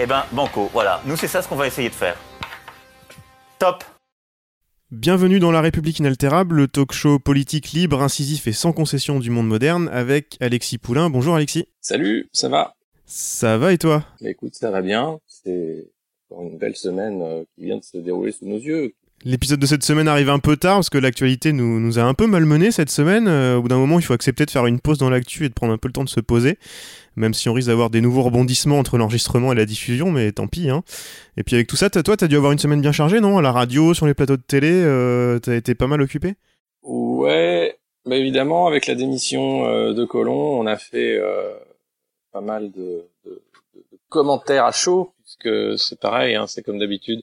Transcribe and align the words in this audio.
Eh 0.00 0.06
ben, 0.06 0.24
banco, 0.32 0.70
voilà. 0.72 1.02
Nous, 1.06 1.16
c'est 1.16 1.28
ça 1.28 1.42
ce 1.42 1.48
qu'on 1.48 1.56
va 1.56 1.66
essayer 1.66 1.90
de 1.90 1.94
faire. 1.94 2.16
Top 3.58 3.84
Bienvenue 4.90 5.38
dans 5.38 5.50
La 5.50 5.60
République 5.60 5.98
inaltérable, 5.98 6.56
le 6.56 6.68
talk 6.68 6.92
show 6.92 7.18
politique 7.18 7.72
libre, 7.72 8.02
incisif 8.02 8.46
et 8.46 8.52
sans 8.52 8.72
concession 8.72 9.18
du 9.18 9.30
monde 9.30 9.48
moderne, 9.48 9.88
avec 9.88 10.36
Alexis 10.40 10.76
Poulain. 10.76 11.08
Bonjour 11.08 11.34
Alexis. 11.34 11.66
Salut, 11.80 12.28
ça 12.32 12.48
va? 12.48 12.74
Ça 13.06 13.56
va 13.56 13.72
et 13.72 13.78
toi? 13.78 14.04
Bah 14.20 14.30
écoute, 14.30 14.54
ça 14.54 14.70
va 14.70 14.82
bien. 14.82 15.18
C'est 15.26 15.86
encore 16.30 16.44
une 16.44 16.58
belle 16.58 16.76
semaine 16.76 17.22
euh, 17.22 17.44
qui 17.54 17.64
vient 17.64 17.78
de 17.78 17.84
se 17.84 17.96
dérouler 17.98 18.32
sous 18.32 18.46
nos 18.46 18.58
yeux. 18.58 18.94
L'épisode 19.24 19.60
de 19.60 19.66
cette 19.66 19.84
semaine 19.84 20.08
arrive 20.08 20.30
un 20.30 20.40
peu 20.40 20.56
tard 20.56 20.78
parce 20.78 20.90
que 20.90 20.98
l'actualité 20.98 21.52
nous, 21.52 21.98
a 21.98 22.02
un 22.02 22.12
peu 22.12 22.26
malmené 22.26 22.72
cette 22.72 22.90
semaine. 22.90 23.28
Euh, 23.28 23.56
au 23.56 23.62
bout 23.62 23.68
d'un 23.68 23.78
moment, 23.78 24.00
il 24.00 24.02
faut 24.02 24.14
accepter 24.14 24.44
de 24.46 24.50
faire 24.50 24.66
une 24.66 24.80
pause 24.80 24.98
dans 24.98 25.10
l'actu 25.10 25.44
et 25.44 25.48
de 25.48 25.54
prendre 25.54 25.72
un 25.72 25.78
peu 25.78 25.86
le 25.86 25.92
temps 25.92 26.02
de 26.02 26.08
se 26.08 26.18
poser, 26.18 26.58
même 27.14 27.32
si 27.32 27.48
on 27.48 27.52
risque 27.52 27.68
d'avoir 27.68 27.88
des 27.88 28.00
nouveaux 28.00 28.22
rebondissements 28.22 28.80
entre 28.80 28.98
l'enregistrement 28.98 29.52
et 29.52 29.54
la 29.54 29.64
diffusion, 29.64 30.10
mais 30.10 30.32
tant 30.32 30.48
pis. 30.48 30.70
Hein. 30.70 30.82
Et 31.36 31.44
puis 31.44 31.54
avec 31.54 31.68
tout 31.68 31.76
ça, 31.76 31.88
toi, 31.88 32.16
t'as 32.16 32.26
dû 32.26 32.36
avoir 32.36 32.50
une 32.50 32.58
semaine 32.58 32.80
bien 32.80 32.90
chargée, 32.90 33.20
non? 33.20 33.38
À 33.38 33.42
la 33.42 33.52
radio, 33.52 33.94
sur 33.94 34.06
les 34.06 34.14
plateaux 34.14 34.36
de 34.36 34.42
télé, 34.42 34.72
euh, 34.72 35.38
t'as 35.38 35.54
été 35.54 35.76
pas 35.76 35.86
mal 35.86 36.00
occupé? 36.00 36.34
Ouais, 36.82 37.78
bah 38.04 38.16
évidemment, 38.16 38.66
avec 38.66 38.88
la 38.88 38.96
démission 38.96 39.66
euh, 39.66 39.92
de 39.92 40.04
Colomb, 40.04 40.58
on 40.58 40.66
a 40.66 40.76
fait 40.76 41.16
euh, 41.16 41.54
pas 42.32 42.40
mal 42.40 42.72
de 42.72 43.04
commentaires 44.08 44.64
à 44.64 44.72
chaud, 44.72 45.12
puisque 45.22 45.78
c'est 45.78 46.00
pareil, 46.00 46.34
hein, 46.34 46.46
c'est 46.48 46.62
comme 46.62 46.80
d'habitude. 46.80 47.22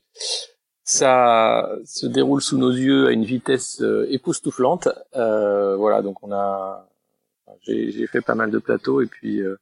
Ça 0.91 1.69
se 1.85 2.07
déroule 2.07 2.41
sous 2.41 2.57
nos 2.57 2.71
yeux 2.71 3.05
à 3.09 3.11
une 3.11 3.23
vitesse 3.23 3.79
euh, 3.81 4.07
époustouflante. 4.09 4.87
Euh, 5.15 5.75
voilà, 5.75 6.01
donc 6.01 6.23
on 6.23 6.31
a, 6.31 6.87
j'ai 7.61 8.07
fait 8.07 8.21
pas 8.21 8.33
mal 8.33 8.49
de 8.49 8.57
plateaux 8.57 8.99
et 9.01 9.05
puis 9.05 9.39
euh, 9.39 9.59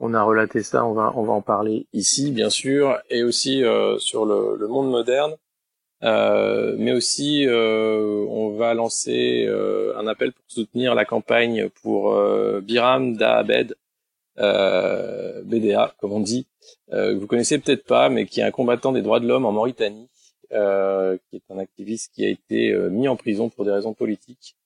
on 0.00 0.14
a 0.14 0.22
relaté 0.22 0.62
ça. 0.62 0.86
On 0.86 0.94
va 0.94 1.12
on 1.16 1.22
va 1.22 1.34
en 1.34 1.42
parler 1.42 1.86
ici, 1.92 2.30
bien 2.30 2.48
sûr, 2.48 2.98
et 3.10 3.24
aussi 3.24 3.62
euh, 3.62 3.98
sur 3.98 4.24
le, 4.24 4.56
le 4.58 4.66
monde 4.66 4.90
moderne. 4.90 5.34
Euh, 6.02 6.74
mais 6.78 6.92
aussi, 6.92 7.46
euh, 7.46 8.24
on 8.30 8.56
va 8.56 8.72
lancer 8.72 9.46
un 9.96 10.06
appel 10.06 10.32
pour 10.32 10.44
soutenir 10.48 10.94
la 10.94 11.04
campagne 11.04 11.68
pour 11.82 12.18
Biram 12.62 13.18
Da 13.18 13.36
Abed, 13.36 13.76
euh, 14.38 15.42
BDA, 15.44 15.92
comme 16.00 16.12
on 16.12 16.20
dit, 16.20 16.46
que 16.90 17.12
vous 17.12 17.26
connaissez 17.26 17.58
peut-être 17.58 17.84
pas, 17.84 18.08
mais 18.08 18.24
qui 18.24 18.40
est 18.40 18.44
un 18.44 18.50
combattant 18.50 18.92
des 18.92 19.02
droits 19.02 19.20
de 19.20 19.28
l'homme 19.28 19.44
en 19.44 19.52
Mauritanie, 19.52 20.08
euh, 20.54 21.16
qui 21.28 21.36
est 21.36 21.52
un 21.52 21.58
activiste 21.58 22.12
qui 22.14 22.24
a 22.24 22.28
été 22.28 22.70
euh, 22.70 22.90
mis 22.90 23.08
en 23.08 23.16
prison 23.16 23.48
pour 23.48 23.64
des 23.64 23.70
raisons 23.70 23.94
politiques. 23.94 24.56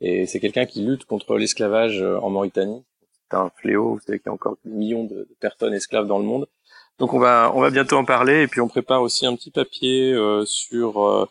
Et 0.00 0.26
c'est 0.26 0.40
quelqu'un 0.40 0.66
qui 0.66 0.82
lutte 0.82 1.04
contre 1.04 1.36
l'esclavage 1.36 2.02
euh, 2.02 2.18
en 2.18 2.30
Mauritanie. 2.30 2.84
C'est 3.30 3.36
un 3.36 3.50
fléau, 3.56 3.94
vous 3.94 4.00
savez 4.00 4.18
qu'il 4.18 4.26
y 4.26 4.30
a 4.30 4.32
encore 4.34 4.56
des 4.64 4.70
millions 4.70 5.04
de, 5.04 5.14
de 5.14 5.36
personnes 5.40 5.74
esclaves 5.74 6.06
dans 6.06 6.18
le 6.18 6.24
monde. 6.24 6.46
Donc 6.98 7.12
on 7.12 7.18
va 7.18 7.50
on 7.54 7.60
va 7.60 7.70
bientôt 7.70 7.96
en 7.96 8.04
parler 8.04 8.42
et 8.42 8.46
puis 8.46 8.60
on 8.60 8.68
prépare 8.68 9.02
aussi 9.02 9.26
un 9.26 9.34
petit 9.34 9.50
papier 9.50 10.12
euh, 10.12 10.44
sur 10.46 11.28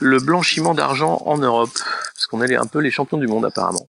le 0.00 0.18
blanchiment 0.18 0.74
d'argent 0.74 1.22
en 1.24 1.38
Europe 1.38 1.70
parce 2.14 2.26
qu'on 2.26 2.42
est 2.42 2.56
un 2.56 2.66
peu 2.66 2.80
les 2.80 2.90
champions 2.90 3.18
du 3.18 3.28
monde 3.28 3.44
apparemment. 3.44 3.86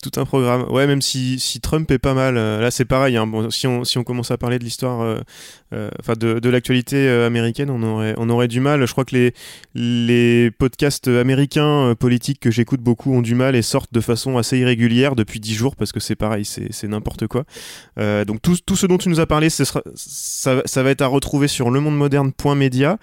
Tout 0.00 0.12
un 0.20 0.24
programme. 0.24 0.62
Ouais, 0.70 0.86
même 0.86 1.02
si, 1.02 1.40
Trump 1.60 1.90
est 1.90 1.98
pas 1.98 2.14
mal, 2.14 2.36
euh, 2.36 2.60
là 2.60 2.70
c'est 2.70 2.84
pareil. 2.84 3.16
hein. 3.16 3.26
Bon, 3.26 3.50
si, 3.50 3.66
on, 3.66 4.04
commence 4.04 4.30
à 4.30 4.38
parler 4.38 4.60
de 4.60 4.64
l'histoire, 4.64 5.00
euh, 5.00 5.18
euh, 5.74 5.90
enfin 5.98 6.12
de, 6.12 6.48
l'actualité 6.48 7.08
américaine, 7.08 7.68
on 7.70 8.30
aurait, 8.30 8.48
du 8.48 8.60
mal. 8.60 8.86
Je 8.86 8.92
crois 8.92 9.04
que 9.04 9.32
les, 9.74 10.50
podcasts 10.52 11.08
américains 11.08 11.94
politiques 11.98 12.38
que 12.40 12.50
j'écoute 12.50 12.80
beaucoup 12.80 13.12
ont 13.12 13.22
du 13.22 13.34
mal 13.34 13.56
et 13.56 13.62
sortent 13.62 13.92
de 13.92 14.00
façon 14.00 14.38
assez 14.38 14.58
irrégulière 14.58 15.16
depuis 15.16 15.40
10 15.40 15.54
jours 15.54 15.74
parce 15.74 15.90
que 15.90 16.00
c'est 16.00 16.16
pareil, 16.16 16.44
c'est 16.44 16.88
n'importe 16.88 17.26
quoi. 17.26 17.44
Donc 17.96 18.40
tout, 18.40 18.76
ce 18.76 18.86
dont 18.86 18.98
tu 18.98 19.08
nous 19.08 19.18
as 19.18 19.26
parlé, 19.26 19.50
ça, 19.50 19.64
ça 19.94 20.82
va 20.82 20.90
être 20.90 21.02
à 21.02 21.08
retrouver 21.08 21.48
sur 21.48 21.70
lemondemoderne.media. 21.70 22.98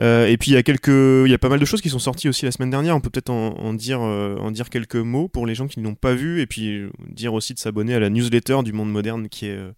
Euh, 0.00 0.26
et 0.26 0.36
puis 0.36 0.52
il 0.52 0.54
y 0.54 0.56
a 0.56 0.62
quelques, 0.62 0.88
il 0.88 1.30
y 1.30 1.34
a 1.34 1.38
pas 1.38 1.48
mal 1.48 1.60
de 1.60 1.64
choses 1.64 1.80
qui 1.80 1.90
sont 1.90 1.98
sorties 1.98 2.28
aussi 2.28 2.44
la 2.44 2.52
semaine 2.52 2.70
dernière. 2.70 2.96
On 2.96 3.00
peut 3.00 3.10
peut-être 3.10 3.30
en, 3.30 3.54
en 3.58 3.74
dire, 3.74 4.00
euh, 4.02 4.36
en 4.38 4.50
dire 4.50 4.70
quelques 4.70 4.96
mots 4.96 5.28
pour 5.28 5.46
les 5.46 5.54
gens 5.54 5.68
qui 5.68 5.80
ne 5.80 5.84
l'ont 5.84 5.94
pas 5.94 6.14
vu, 6.14 6.40
et 6.40 6.46
puis 6.46 6.78
euh, 6.78 6.90
dire 7.08 7.34
aussi 7.34 7.54
de 7.54 7.58
s'abonner 7.58 7.94
à 7.94 8.00
la 8.00 8.08
newsletter 8.08 8.62
du 8.62 8.72
Monde 8.72 8.90
Moderne, 8.90 9.28
qui 9.28 9.46
est, 9.46 9.56
euh, 9.56 9.72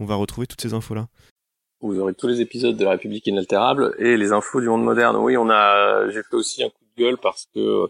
on 0.00 0.04
va 0.04 0.16
retrouver 0.16 0.46
toutes 0.46 0.60
ces 0.60 0.74
infos 0.74 0.94
là. 0.94 1.08
Vous 1.80 1.98
aurez 1.98 2.14
tous 2.14 2.28
les 2.28 2.40
épisodes 2.40 2.76
de 2.76 2.84
la 2.84 2.92
République 2.92 3.26
inaltérable 3.26 3.94
et 3.98 4.16
les 4.16 4.30
infos 4.30 4.60
du 4.60 4.68
monde 4.68 4.84
moderne. 4.84 5.16
Oui, 5.16 5.36
on 5.36 5.50
a 5.50 6.08
j'ai 6.10 6.22
fait 6.22 6.36
aussi 6.36 6.62
un 6.62 6.68
coup 6.68 6.84
de 6.96 7.02
gueule 7.02 7.16
parce 7.20 7.48
que 7.52 7.88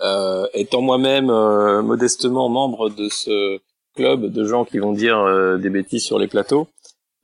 euh, 0.00 0.46
étant 0.54 0.80
moi-même 0.80 1.28
euh, 1.30 1.82
modestement 1.82 2.48
membre 2.48 2.88
de 2.88 3.08
ce 3.08 3.58
club 3.96 4.26
de 4.26 4.44
gens 4.44 4.64
qui 4.64 4.78
vont 4.78 4.92
dire 4.92 5.58
des 5.58 5.70
bêtises 5.70 6.04
sur 6.04 6.18
les 6.18 6.28
plateaux, 6.28 6.68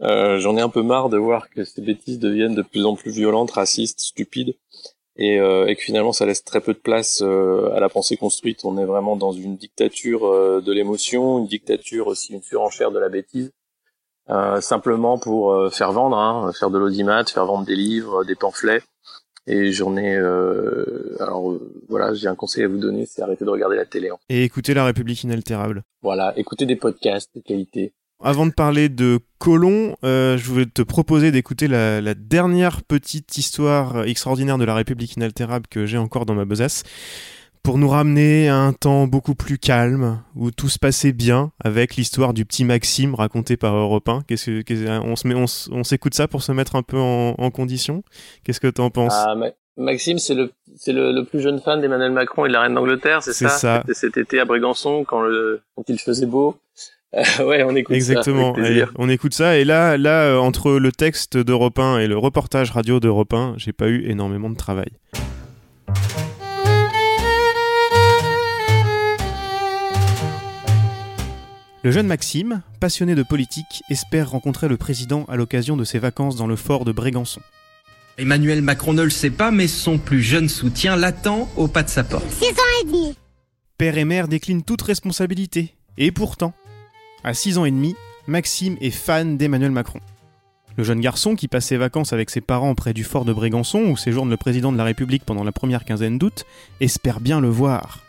euh, 0.02 0.38
j'en 0.38 0.56
ai 0.56 0.60
un 0.60 0.68
peu 0.68 0.82
marre 0.82 1.08
de 1.08 1.16
voir 1.18 1.48
que 1.50 1.64
ces 1.64 1.80
bêtises 1.82 2.18
deviennent 2.18 2.54
de 2.54 2.62
plus 2.62 2.84
en 2.84 2.94
plus 2.96 3.10
violentes, 3.10 3.52
racistes, 3.52 4.00
stupides, 4.00 4.54
et, 5.16 5.38
euh, 5.38 5.66
et 5.66 5.76
que 5.76 5.82
finalement 5.82 6.12
ça 6.12 6.24
laisse 6.26 6.42
très 6.42 6.60
peu 6.60 6.72
de 6.72 6.78
place 6.78 7.20
euh, 7.22 7.70
à 7.74 7.80
la 7.80 7.88
pensée 7.88 8.16
construite. 8.16 8.64
On 8.64 8.78
est 8.78 8.84
vraiment 8.84 9.16
dans 9.16 9.32
une 9.32 9.56
dictature 9.56 10.26
euh, 10.26 10.60
de 10.60 10.72
l'émotion, 10.72 11.38
une 11.38 11.46
dictature 11.46 12.06
aussi, 12.06 12.32
une 12.32 12.42
surenchère 12.42 12.90
de 12.90 12.98
la 12.98 13.08
bêtise, 13.08 13.52
euh, 14.30 14.60
simplement 14.60 15.18
pour 15.18 15.52
euh, 15.52 15.70
faire 15.70 15.92
vendre, 15.92 16.16
hein, 16.16 16.50
faire 16.58 16.70
de 16.70 16.78
l'audimat, 16.78 17.24
faire 17.24 17.44
vendre 17.46 17.66
des 17.66 17.76
livres, 17.76 18.24
des 18.24 18.34
pamphlets. 18.34 18.82
Et 19.48 19.72
j'en 19.72 19.96
ai, 19.96 20.14
euh, 20.14 21.16
alors 21.18 21.50
euh, 21.50 21.74
voilà, 21.88 22.14
j'ai 22.14 22.28
un 22.28 22.36
conseil 22.36 22.62
à 22.62 22.68
vous 22.68 22.78
donner, 22.78 23.06
c'est 23.06 23.22
arrêter 23.22 23.44
de 23.44 23.50
regarder 23.50 23.74
la 23.76 23.84
télé. 23.84 24.08
hein. 24.10 24.16
Et 24.28 24.44
écoutez 24.44 24.72
La 24.72 24.84
République 24.84 25.24
inaltérable. 25.24 25.82
Voilà, 26.00 26.32
écoutez 26.36 26.64
des 26.64 26.76
podcasts 26.76 27.34
de 27.34 27.40
qualité. 27.40 27.92
Avant 28.24 28.46
de 28.46 28.52
parler 28.52 28.88
de 28.88 29.18
Colomb, 29.38 29.96
euh, 30.04 30.36
je 30.36 30.44
voulais 30.48 30.66
te 30.66 30.82
proposer 30.82 31.32
d'écouter 31.32 31.66
la, 31.66 32.00
la 32.00 32.14
dernière 32.14 32.82
petite 32.82 33.36
histoire 33.36 34.04
extraordinaire 34.04 34.58
de 34.58 34.64
la 34.64 34.74
République 34.74 35.16
inaltérable 35.16 35.66
que 35.68 35.86
j'ai 35.86 35.98
encore 35.98 36.24
dans 36.24 36.34
ma 36.34 36.44
besace, 36.44 36.84
pour 37.64 37.78
nous 37.78 37.88
ramener 37.88 38.48
à 38.48 38.56
un 38.56 38.72
temps 38.72 39.06
beaucoup 39.08 39.34
plus 39.34 39.58
calme, 39.58 40.22
où 40.36 40.50
tout 40.52 40.68
se 40.68 40.78
passait 40.78 41.12
bien, 41.12 41.50
avec 41.64 41.96
l'histoire 41.96 42.32
du 42.32 42.44
petit 42.44 42.64
Maxime 42.64 43.14
raconté 43.16 43.56
par 43.56 43.74
Europe 43.74 44.08
1. 44.08 44.22
Qu'est-ce 44.28 44.46
que, 44.46 44.62
qu'est-ce- 44.62 44.88
on, 44.88 45.16
se 45.16 45.26
met, 45.26 45.34
on, 45.34 45.84
s'écoute 45.84 46.14
ça 46.14 46.28
pour 46.28 46.42
se 46.44 46.52
mettre 46.52 46.76
un 46.76 46.82
peu 46.82 46.98
en, 46.98 47.34
en 47.38 47.50
condition? 47.50 48.04
Qu'est-ce 48.44 48.60
que 48.60 48.68
t'en 48.68 48.90
penses? 48.90 49.14
Ah, 49.16 49.34
Ma- 49.34 49.50
Maxime, 49.76 50.18
c'est 50.18 50.34
le, 50.34 50.52
le, 50.86 51.12
le 51.12 51.24
plus 51.24 51.40
jeune 51.40 51.60
fan 51.60 51.80
d'Emmanuel 51.80 52.12
Macron 52.12 52.44
et 52.44 52.48
de 52.48 52.52
la 52.52 52.60
reine 52.62 52.74
d'Angleterre, 52.74 53.22
c'est 53.22 53.32
C'est 53.32 53.48
ça? 53.48 53.58
ça. 53.58 53.78
C'était 53.80 53.94
cet 53.94 54.16
été 54.16 54.38
à 54.38 54.44
Brégançon 54.44 55.04
quand, 55.04 55.22
le, 55.22 55.60
quand 55.74 55.84
il 55.88 55.98
faisait 55.98 56.26
beau. 56.26 56.56
Euh, 57.14 57.22
ouais, 57.44 57.62
on 57.62 57.74
écoute 57.76 57.94
Exactement. 57.94 58.54
ça. 58.54 58.70
Et 58.70 58.84
on 58.96 59.08
écoute 59.08 59.34
ça. 59.34 59.58
Et 59.58 59.64
là, 59.64 59.96
là, 59.98 60.24
euh, 60.24 60.38
entre 60.38 60.72
le 60.72 60.92
texte 60.92 61.36
d'Europe 61.36 61.78
1 61.78 61.98
et 61.98 62.06
le 62.06 62.16
reportage 62.16 62.70
radio 62.70 63.00
d'Europe 63.00 63.34
1, 63.34 63.54
j'ai 63.56 63.72
pas 63.72 63.88
eu 63.88 64.08
énormément 64.08 64.50
de 64.50 64.56
travail. 64.56 64.90
Le 71.84 71.90
jeune 71.90 72.06
Maxime, 72.06 72.62
passionné 72.78 73.16
de 73.16 73.24
politique, 73.24 73.82
espère 73.90 74.30
rencontrer 74.30 74.68
le 74.68 74.76
président 74.76 75.24
à 75.28 75.34
l'occasion 75.34 75.76
de 75.76 75.82
ses 75.82 75.98
vacances 75.98 76.36
dans 76.36 76.46
le 76.46 76.54
fort 76.54 76.84
de 76.84 76.92
Brégançon. 76.92 77.40
Emmanuel 78.18 78.62
Macron 78.62 78.92
ne 78.92 79.02
le 79.02 79.10
sait 79.10 79.30
pas, 79.30 79.50
mais 79.50 79.66
son 79.66 79.98
plus 79.98 80.22
jeune 80.22 80.48
soutien 80.48 80.96
l'attend 80.96 81.48
au 81.56 81.66
pas 81.66 81.82
de 81.82 81.88
sa 81.88 82.04
porte. 82.04 82.24
Père 83.78 83.98
et 83.98 84.04
mère 84.04 84.28
déclinent 84.28 84.62
toute 84.62 84.82
responsabilité. 84.82 85.74
Et 85.98 86.12
pourtant, 86.12 86.54
à 87.24 87.34
6 87.34 87.58
ans 87.58 87.64
et 87.64 87.70
demi, 87.70 87.94
Maxime 88.26 88.76
est 88.80 88.90
fan 88.90 89.36
d'Emmanuel 89.36 89.70
Macron. 89.70 90.00
Le 90.76 90.84
jeune 90.84 91.00
garçon, 91.00 91.34
qui 91.34 91.48
passe 91.48 91.66
ses 91.66 91.76
vacances 91.76 92.12
avec 92.12 92.30
ses 92.30 92.40
parents 92.40 92.74
près 92.74 92.94
du 92.94 93.04
fort 93.04 93.24
de 93.24 93.32
Brégançon, 93.32 93.80
où 93.80 93.96
séjourne 93.96 94.30
le 94.30 94.36
président 94.38 94.72
de 94.72 94.78
la 94.78 94.84
République 94.84 95.24
pendant 95.24 95.44
la 95.44 95.52
première 95.52 95.84
quinzaine 95.84 96.18
d'août, 96.18 96.44
espère 96.80 97.20
bien 97.20 97.40
le 97.40 97.48
voir. 97.48 98.00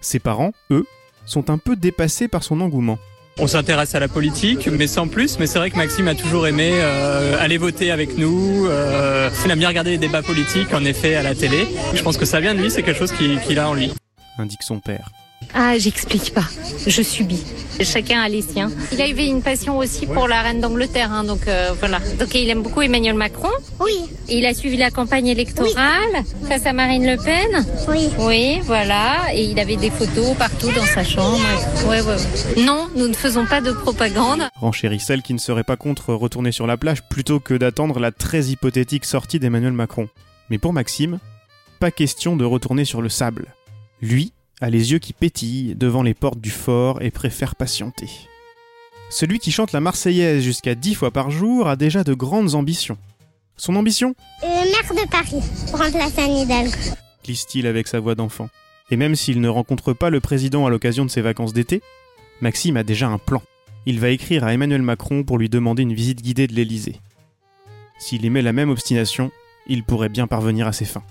Ses 0.00 0.18
parents, 0.18 0.52
eux, 0.70 0.84
sont 1.24 1.48
un 1.50 1.56
peu 1.58 1.76
dépassés 1.76 2.28
par 2.28 2.42
son 2.42 2.60
engouement. 2.60 2.98
On 3.38 3.46
s'intéresse 3.46 3.94
à 3.94 4.00
la 4.00 4.08
politique, 4.08 4.68
mais 4.68 4.86
sans 4.86 5.08
plus. 5.08 5.38
Mais 5.38 5.46
c'est 5.46 5.58
vrai 5.58 5.70
que 5.70 5.76
Maxime 5.78 6.08
a 6.08 6.14
toujours 6.14 6.46
aimé 6.46 6.72
euh, 6.74 7.36
aller 7.40 7.56
voter 7.56 7.90
avec 7.90 8.18
nous. 8.18 8.66
Euh, 8.66 9.30
il 9.46 9.50
aime 9.50 9.58
bien 9.58 9.68
regarder 9.68 9.92
les 9.92 9.98
débats 9.98 10.20
politiques, 10.22 10.74
en 10.74 10.84
effet, 10.84 11.14
à 11.14 11.22
la 11.22 11.34
télé. 11.34 11.66
Je 11.94 12.02
pense 12.02 12.18
que 12.18 12.26
ça 12.26 12.40
vient 12.40 12.54
de 12.54 12.60
lui, 12.60 12.70
c'est 12.70 12.82
quelque 12.82 12.98
chose 12.98 13.12
qui- 13.12 13.38
qu'il 13.46 13.58
a 13.58 13.70
en 13.70 13.74
lui. 13.74 13.90
indique 14.36 14.62
son 14.62 14.80
père. 14.80 15.10
Ah, 15.54 15.78
j'explique 15.78 16.32
pas. 16.32 16.44
Je 16.86 17.02
subis. 17.02 17.44
Chacun 17.80 18.20
a 18.20 18.28
les 18.28 18.42
siens. 18.42 18.70
Il 18.92 19.00
avait 19.00 19.26
une 19.26 19.42
passion 19.42 19.78
aussi 19.78 20.06
pour 20.06 20.28
la 20.28 20.42
reine 20.42 20.60
d'Angleterre, 20.60 21.10
hein, 21.12 21.24
donc 21.24 21.48
euh, 21.48 21.72
voilà. 21.78 22.00
Donc 22.18 22.34
il 22.34 22.48
aime 22.48 22.62
beaucoup 22.62 22.82
Emmanuel 22.82 23.14
Macron. 23.14 23.50
Oui. 23.80 23.92
Il 24.28 24.46
a 24.46 24.54
suivi 24.54 24.76
la 24.76 24.90
campagne 24.90 25.26
électorale 25.26 26.24
face 26.48 26.66
à 26.66 26.72
Marine 26.72 27.06
Le 27.06 27.16
Pen. 27.16 27.66
Oui. 27.88 28.08
Oui, 28.18 28.60
voilà. 28.64 29.34
Et 29.34 29.44
il 29.44 29.58
avait 29.58 29.76
des 29.76 29.90
photos 29.90 30.36
partout 30.36 30.70
dans 30.72 30.84
sa 30.84 31.02
chambre. 31.04 31.40
Ouais, 31.88 32.00
ouais, 32.00 32.14
ouais. 32.14 32.62
Non, 32.64 32.88
nous 32.94 33.08
ne 33.08 33.14
faisons 33.14 33.46
pas 33.46 33.60
de 33.60 33.72
propagande. 33.72 34.42
Renchérit 34.56 35.00
celle 35.00 35.22
qui 35.22 35.34
ne 35.34 35.38
serait 35.38 35.64
pas 35.64 35.76
contre 35.76 36.14
retourner 36.14 36.52
sur 36.52 36.66
la 36.66 36.76
plage 36.76 37.02
plutôt 37.08 37.40
que 37.40 37.54
d'attendre 37.54 37.98
la 37.98 38.12
très 38.12 38.44
hypothétique 38.46 39.04
sortie 39.04 39.38
d'Emmanuel 39.38 39.72
Macron. 39.72 40.08
Mais 40.50 40.58
pour 40.58 40.72
Maxime, 40.72 41.18
pas 41.80 41.90
question 41.90 42.36
de 42.36 42.44
retourner 42.44 42.84
sur 42.84 43.02
le 43.02 43.08
sable. 43.08 43.54
Lui 44.00 44.32
a 44.62 44.70
les 44.70 44.92
yeux 44.92 45.00
qui 45.00 45.12
pétillent 45.12 45.74
devant 45.74 46.02
les 46.02 46.14
portes 46.14 46.40
du 46.40 46.50
fort 46.50 47.02
et 47.02 47.10
préfère 47.10 47.56
patienter. 47.56 48.08
Celui 49.10 49.40
qui 49.40 49.50
chante 49.50 49.72
la 49.72 49.80
Marseillaise 49.80 50.42
jusqu'à 50.42 50.74
dix 50.74 50.94
fois 50.94 51.10
par 51.10 51.30
jour 51.30 51.68
a 51.68 51.76
déjà 51.76 52.04
de 52.04 52.14
grandes 52.14 52.54
ambitions. 52.54 52.96
Son 53.56 53.76
ambition? 53.76 54.14
Euh, 54.44 54.46
maire 54.46 55.04
de 55.04 55.10
Paris, 55.10 55.42
remplacer 55.72 56.20
Anne 56.20 56.36
Hidalgo. 56.36 56.76
glisse-t-il 57.24 57.66
avec 57.66 57.88
sa 57.88 58.00
voix 58.00 58.14
d'enfant. 58.14 58.48
Et 58.90 58.96
même 58.96 59.16
s'il 59.16 59.40
ne 59.40 59.48
rencontre 59.48 59.92
pas 59.92 60.10
le 60.10 60.20
président 60.20 60.64
à 60.64 60.70
l'occasion 60.70 61.04
de 61.04 61.10
ses 61.10 61.22
vacances 61.22 61.52
d'été, 61.52 61.82
Maxime 62.40 62.76
a 62.76 62.84
déjà 62.84 63.08
un 63.08 63.18
plan. 63.18 63.42
Il 63.84 63.98
va 63.98 64.10
écrire 64.10 64.44
à 64.44 64.54
Emmanuel 64.54 64.82
Macron 64.82 65.24
pour 65.24 65.38
lui 65.38 65.48
demander 65.48 65.82
une 65.82 65.94
visite 65.94 66.22
guidée 66.22 66.46
de 66.46 66.54
l'Élysée. 66.54 67.00
S'il 67.98 68.24
émet 68.24 68.42
la 68.42 68.52
même 68.52 68.70
obstination, 68.70 69.32
il 69.66 69.82
pourrait 69.82 70.08
bien 70.08 70.26
parvenir 70.26 70.68
à 70.68 70.72
ses 70.72 70.84
fins. 70.84 71.04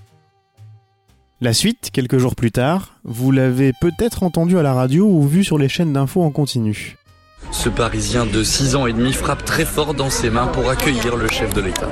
La 1.44 1.54
suite, 1.54 1.90
quelques 1.92 2.20
jours 2.20 2.36
plus 2.36 2.52
tard, 2.52 2.94
vous 3.04 3.32
l'avez 3.32 3.74
peut-être 3.82 4.22
entendu 4.22 4.60
à 4.60 4.62
la 4.62 4.74
radio 4.74 5.08
ou 5.08 5.28
vu 5.28 5.44
sur 5.44 5.58
les 5.58 5.70
chaînes 5.70 5.92
d'infos 5.94 6.22
en 6.22 6.30
continu. 6.30 6.98
Ce 7.50 7.68
Parisien 7.68 8.28
de 8.28 8.44
6 8.44 8.76
ans 8.76 8.86
et 8.86 8.94
demi 8.94 9.12
frappe 9.12 9.44
très 9.44 9.66
fort 9.66 9.96
dans 9.96 10.12
ses 10.12 10.30
mains 10.30 10.46
pour 10.48 10.70
accueillir 10.70 11.16
le 11.16 11.28
chef 11.28 11.54
de 11.56 11.62
l'État. 11.62 11.90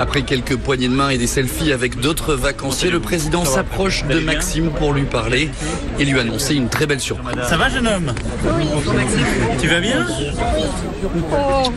Après 0.00 0.22
quelques 0.22 0.56
poignées 0.56 0.88
de 0.88 0.94
main 0.94 1.10
et 1.10 1.18
des 1.18 1.26
selfies 1.26 1.72
avec 1.72 1.98
d'autres 2.00 2.34
vacanciers, 2.34 2.90
le 2.90 3.00
président 3.00 3.44
s'approche 3.44 4.04
de 4.04 4.20
Maxime 4.20 4.70
pour 4.70 4.92
lui 4.92 5.02
parler 5.04 5.50
et 5.98 6.04
lui 6.04 6.18
annoncer 6.20 6.54
une 6.54 6.68
très 6.68 6.86
belle 6.86 7.00
surprise. 7.00 7.36
Ça 7.48 7.56
va, 7.56 7.68
jeune 7.68 7.86
homme? 7.88 8.12
Tu 9.60 9.66
vas 9.66 9.80
bien? 9.80 10.06
Oh, 11.32 11.70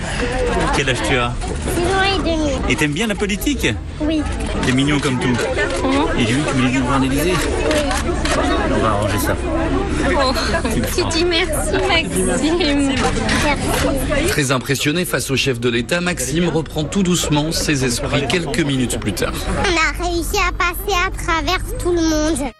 Quel 0.75 0.89
âge 0.89 1.01
tu 1.07 1.15
as? 1.15 1.33
6 1.75 1.81
ans 1.81 2.03
et 2.03 2.19
demi. 2.19 2.51
Et 2.69 2.75
t'aimes 2.75 2.93
bien 2.93 3.07
la 3.07 3.15
politique? 3.15 3.67
Oui. 4.01 4.21
T'es 4.65 4.71
mignon 4.71 4.99
comme 4.99 5.19
tout. 5.19 5.35
Et 6.21 6.25
j'ai 6.27 6.33
vu 6.33 6.43
que 6.43 6.49
tu 6.49 6.55
voulais 6.55 6.67
venir 6.67 6.85
voir 6.85 6.99
l'Élysée. 6.99 7.33
On 8.73 8.79
va 8.79 8.89
arranger 8.89 9.17
ça. 9.17 9.35
Oh, 10.05 10.33
tu 10.93 11.17
dis 11.17 11.25
merci, 11.25 11.71
Maxime. 11.87 12.95
Très 14.27 14.51
impressionné 14.51 15.05
face 15.05 15.31
au 15.31 15.35
chef 15.35 15.59
de 15.59 15.67
l'État, 15.67 15.99
Maxime 15.99 16.47
reprend 16.49 16.83
tout 16.83 17.01
doucement 17.01 17.51
ses 17.51 17.85
esprits 17.85 18.27
quelques 18.27 18.59
minutes 18.59 18.99
plus 18.99 19.13
tard. 19.13 19.33
On 19.47 20.03
a 20.03 20.05
réussi 20.05 20.37
à 20.37 20.51
passer 20.51 20.95
à 21.07 21.09
travers 21.09 21.59
tout 21.79 21.91
le 21.91 22.01
monde. 22.01 22.51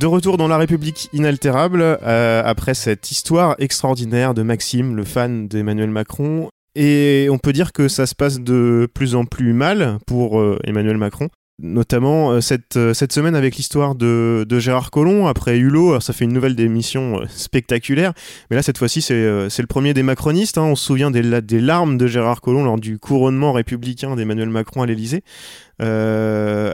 De 0.00 0.06
retour 0.06 0.38
dans 0.38 0.48
la 0.48 0.58
République 0.58 1.08
inaltérable, 1.12 1.82
euh, 1.82 2.42
après 2.44 2.74
cette 2.74 3.12
histoire 3.12 3.54
extraordinaire 3.60 4.34
de 4.34 4.42
Maxime, 4.42 4.96
le 4.96 5.04
fan 5.04 5.46
d'Emmanuel 5.46 5.90
Macron, 5.90 6.50
et 6.78 7.28
on 7.28 7.38
peut 7.38 7.52
dire 7.52 7.72
que 7.72 7.88
ça 7.88 8.06
se 8.06 8.14
passe 8.14 8.38
de 8.38 8.88
plus 8.94 9.16
en 9.16 9.24
plus 9.24 9.52
mal 9.52 9.98
pour 10.06 10.40
euh, 10.40 10.58
Emmanuel 10.62 10.96
Macron. 10.96 11.28
Notamment 11.60 12.30
euh, 12.30 12.40
cette, 12.40 12.76
euh, 12.76 12.94
cette 12.94 13.12
semaine 13.12 13.34
avec 13.34 13.56
l'histoire 13.56 13.96
de, 13.96 14.46
Gérard 14.60 14.92
Collomb 14.92 15.26
après 15.26 15.58
Hulot, 15.58 15.90
alors 15.90 16.02
ça 16.04 16.12
fait 16.12 16.24
une 16.24 16.32
nouvelle 16.32 16.54
d'émission 16.54 17.20
spectaculaire, 17.28 18.12
mais 18.48 18.54
là 18.54 18.62
cette 18.62 18.78
fois-ci 18.78 19.02
c'est 19.02 19.14
le 19.16 19.66
premier 19.66 19.92
des 19.92 20.04
macronistes, 20.04 20.56
hein. 20.56 20.62
on 20.62 20.76
se 20.76 20.84
souvient 20.84 21.10
des, 21.10 21.42
des 21.42 21.60
larmes 21.60 21.98
de 21.98 22.06
Gérard 22.06 22.40
Collomb 22.40 22.64
lors 22.64 22.78
du 22.78 23.00
couronnement 23.00 23.52
républicain 23.52 24.14
d'Emmanuel 24.14 24.50
Macron 24.50 24.82
à 24.82 24.86
l'Élysée, 24.86 25.24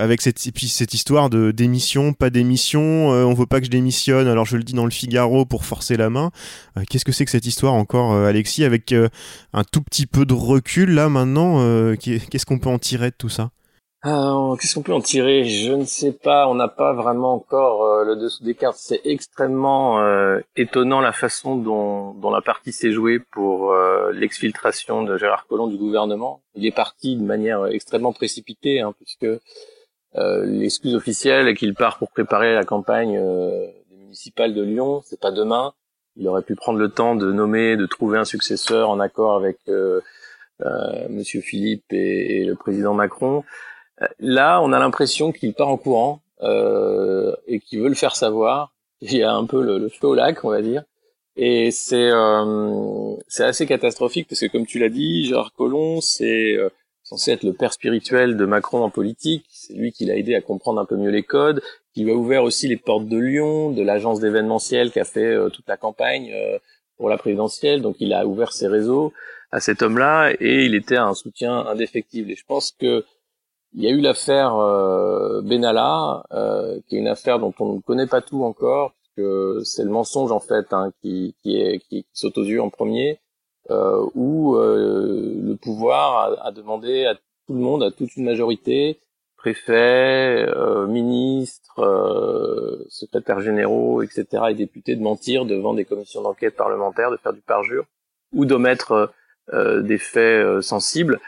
avec 0.04 0.20
cette, 0.20 0.46
et 0.46 0.52
puis 0.52 0.68
cette 0.68 0.94
histoire 0.94 1.30
de 1.30 1.50
démission, 1.50 2.12
pas 2.12 2.30
démission, 2.30 3.12
euh, 3.12 3.24
on 3.24 3.32
veut 3.32 3.46
pas 3.46 3.58
que 3.60 3.66
je 3.66 3.70
démissionne, 3.70 4.28
alors 4.28 4.44
je 4.44 4.56
le 4.56 4.62
dis 4.62 4.74
dans 4.74 4.84
le 4.84 4.90
Figaro 4.90 5.46
pour 5.46 5.64
forcer 5.64 5.96
la 5.96 6.10
main. 6.10 6.30
Euh, 6.76 6.82
Qu'est-ce 6.88 7.04
que 7.04 7.12
c'est 7.12 7.24
que 7.24 7.30
cette 7.30 7.46
histoire 7.46 7.72
encore, 7.72 8.12
euh, 8.12 8.26
Alexis, 8.26 8.64
avec 8.64 8.92
euh, 8.92 9.08
un 9.54 9.64
tout 9.64 9.82
petit 9.82 10.06
peu 10.06 10.26
de 10.26 10.34
recul 10.34 10.90
là 10.90 11.08
maintenant, 11.08 11.58
qu'est-ce 11.96 12.46
qu'on 12.46 12.58
peut 12.58 12.68
en 12.68 12.78
tirer 12.78 13.10
de 13.10 13.16
tout 13.16 13.30
ça? 13.30 13.50
Alors, 14.02 14.58
qu'est-ce 14.58 14.74
qu'on 14.74 14.82
peut 14.82 14.92
en 14.92 15.00
tirer? 15.00 15.44
Je 15.44 15.72
ne 15.72 15.86
sais 15.86 16.12
pas. 16.12 16.46
On 16.46 16.54
n'a 16.54 16.68
pas 16.68 16.92
vraiment 16.92 17.32
encore 17.32 18.04
le 18.04 18.16
dessous 18.16 18.44
des 18.44 18.54
cartes. 18.54 18.76
C'est 18.78 19.00
extrêmement 19.04 19.98
étonnant 20.56 21.00
la 21.00 21.12
façon 21.12 21.56
dont, 21.56 22.14
la 22.30 22.42
partie 22.42 22.72
s'est 22.72 22.92
jouée 22.92 23.18
pour 23.18 23.74
l'exfiltration 24.12 25.04
de 25.04 25.16
Gérard 25.16 25.46
Collomb 25.46 25.68
du 25.68 25.78
gouvernement. 25.78 26.42
Il 26.54 26.66
est 26.66 26.76
parti 26.76 27.16
de 27.16 27.22
manière 27.22 27.64
extrêmement 27.66 28.12
précipitée, 28.12 28.80
hein, 28.80 28.92
puisque 28.98 29.40
l'excuse 30.16 30.94
officielle 30.94 31.48
est 31.48 31.54
qu'il 31.54 31.74
part 31.74 31.98
pour 31.98 32.10
préparer 32.10 32.54
la 32.54 32.64
campagne 32.64 33.16
euh, 33.18 33.66
des 33.90 33.96
municipales 33.96 34.54
de 34.54 34.62
Lyon. 34.62 35.02
C'est 35.04 35.20
pas 35.20 35.30
demain. 35.32 35.72
Il 36.16 36.28
aurait 36.28 36.42
pu 36.42 36.54
prendre 36.54 36.78
le 36.78 36.88
temps 36.88 37.16
de 37.16 37.32
nommer, 37.32 37.76
de 37.76 37.86
trouver 37.86 38.18
un 38.18 38.24
successeur 38.24 38.88
en 38.90 39.00
accord 39.00 39.34
avec 39.36 39.58
euh, 39.68 40.00
euh, 40.64 41.08
Monsieur 41.08 41.40
Philippe 41.40 41.84
et- 41.92 42.40
et 42.40 42.44
le 42.44 42.54
président 42.54 42.94
Macron. 42.94 43.42
Euh, 44.02 44.06
Là, 44.20 44.60
on 44.62 44.72
a 44.72 44.78
l'impression 44.78 45.32
qu'il 45.32 45.54
part 45.54 45.68
en 45.68 45.76
courant 45.76 46.20
euh, 46.42 47.34
et 47.48 47.58
qu'il 47.60 47.80
veut 47.80 47.88
le 47.88 47.94
faire 47.96 48.14
savoir. 48.16 48.72
Il 49.00 49.14
y 49.16 49.22
a 49.24 49.32
un 49.34 49.44
peu 49.46 49.62
le, 49.62 49.78
le 49.78 49.88
feu 49.88 50.06
au 50.08 50.14
lac, 50.14 50.44
on 50.44 50.50
va 50.50 50.62
dire. 50.62 50.84
Et 51.36 51.72
c'est 51.72 52.10
euh, 52.12 53.16
c'est 53.26 53.44
assez 53.44 53.66
catastrophique 53.66 54.28
parce 54.28 54.40
que, 54.40 54.46
comme 54.46 54.66
tu 54.66 54.78
l'as 54.78 54.88
dit, 54.88 55.24
Gérard 55.24 55.52
Collomb, 55.52 56.00
c'est 56.00 56.56
euh, 56.56 56.68
censé 57.04 57.32
être 57.32 57.44
le 57.44 57.52
père 57.52 57.72
spirituel 57.72 58.36
de 58.36 58.44
Macron 58.46 58.82
en 58.82 58.90
politique. 58.90 59.44
C'est 59.50 59.74
lui 59.74 59.92
qui 59.92 60.06
l'a 60.06 60.16
aidé 60.16 60.34
à 60.34 60.40
comprendre 60.40 60.80
un 60.80 60.86
peu 60.86 60.96
mieux 60.96 61.10
les 61.10 61.22
codes, 61.22 61.62
qui 61.92 62.02
lui 62.02 62.10
a 62.10 62.14
ouvert 62.14 62.42
aussi 62.42 62.66
les 62.66 62.78
portes 62.78 63.06
de 63.06 63.18
Lyon, 63.18 63.70
de 63.70 63.82
l'agence 63.82 64.20
d'événementiel 64.20 64.90
qui 64.90 65.00
a 65.00 65.04
fait 65.04 65.34
euh, 65.34 65.50
toute 65.50 65.68
la 65.68 65.76
campagne 65.76 66.32
euh, 66.32 66.58
pour 66.96 67.08
la 67.08 67.18
présidentielle. 67.18 67.82
Donc, 67.82 67.96
il 68.00 68.12
a 68.14 68.26
ouvert 68.26 68.52
ses 68.52 68.66
réseaux 68.66 69.12
à 69.52 69.60
cet 69.60 69.82
homme-là 69.82 70.32
et 70.40 70.64
il 70.64 70.74
était 70.74 70.96
un 70.96 71.14
soutien 71.14 71.54
indéfectible. 71.66 72.30
Et 72.30 72.36
je 72.36 72.44
pense 72.44 72.72
que 72.72 73.04
il 73.76 73.82
y 73.82 73.88
a 73.88 73.90
eu 73.90 74.00
l'affaire 74.00 74.54
euh, 74.56 75.42
Benalla, 75.42 76.22
qui 76.86 76.96
est 76.96 76.98
une 77.00 77.08
affaire 77.08 77.40
dont 77.40 77.52
on 77.58 77.74
ne 77.74 77.80
connaît 77.80 78.06
pas 78.06 78.20
tout 78.20 78.44
encore, 78.44 78.92
que 79.16 79.60
c'est 79.64 79.82
le 79.82 79.90
mensonge 79.90 80.30
en 80.30 80.40
fait 80.40 80.72
hein, 80.72 80.92
qui, 81.02 81.34
qui, 81.42 82.06
saute 82.12 82.38
aux 82.38 82.44
yeux 82.44 82.62
en 82.62 82.70
premier, 82.70 83.18
où 83.70 84.56
euh, 84.56 85.40
le 85.42 85.56
pouvoir 85.56 86.38
a, 86.42 86.48
a 86.48 86.52
demandé 86.52 87.06
à 87.06 87.14
tout 87.14 87.54
le 87.54 87.60
monde, 87.60 87.82
à 87.82 87.90
toute 87.90 88.16
une 88.16 88.24
majorité, 88.24 88.98
préfets, 89.44 90.46
euh, 90.48 90.86
ministres, 90.86 91.80
euh, 91.80 92.82
secrétaires 92.88 93.40
généraux, 93.40 94.00
etc., 94.00 94.26
et 94.48 94.54
députés, 94.54 94.96
de 94.96 95.02
mentir 95.02 95.44
devant 95.44 95.74
des 95.74 95.84
commissions 95.84 96.22
d'enquête 96.22 96.56
parlementaires, 96.56 97.10
de 97.10 97.18
faire 97.18 97.34
du 97.34 97.42
parjure, 97.42 97.84
ou 98.32 98.46
d'omettre 98.46 99.12
euh, 99.52 99.82
des 99.82 99.98
faits 99.98 100.44
euh, 100.44 100.62
sensibles. 100.62 101.20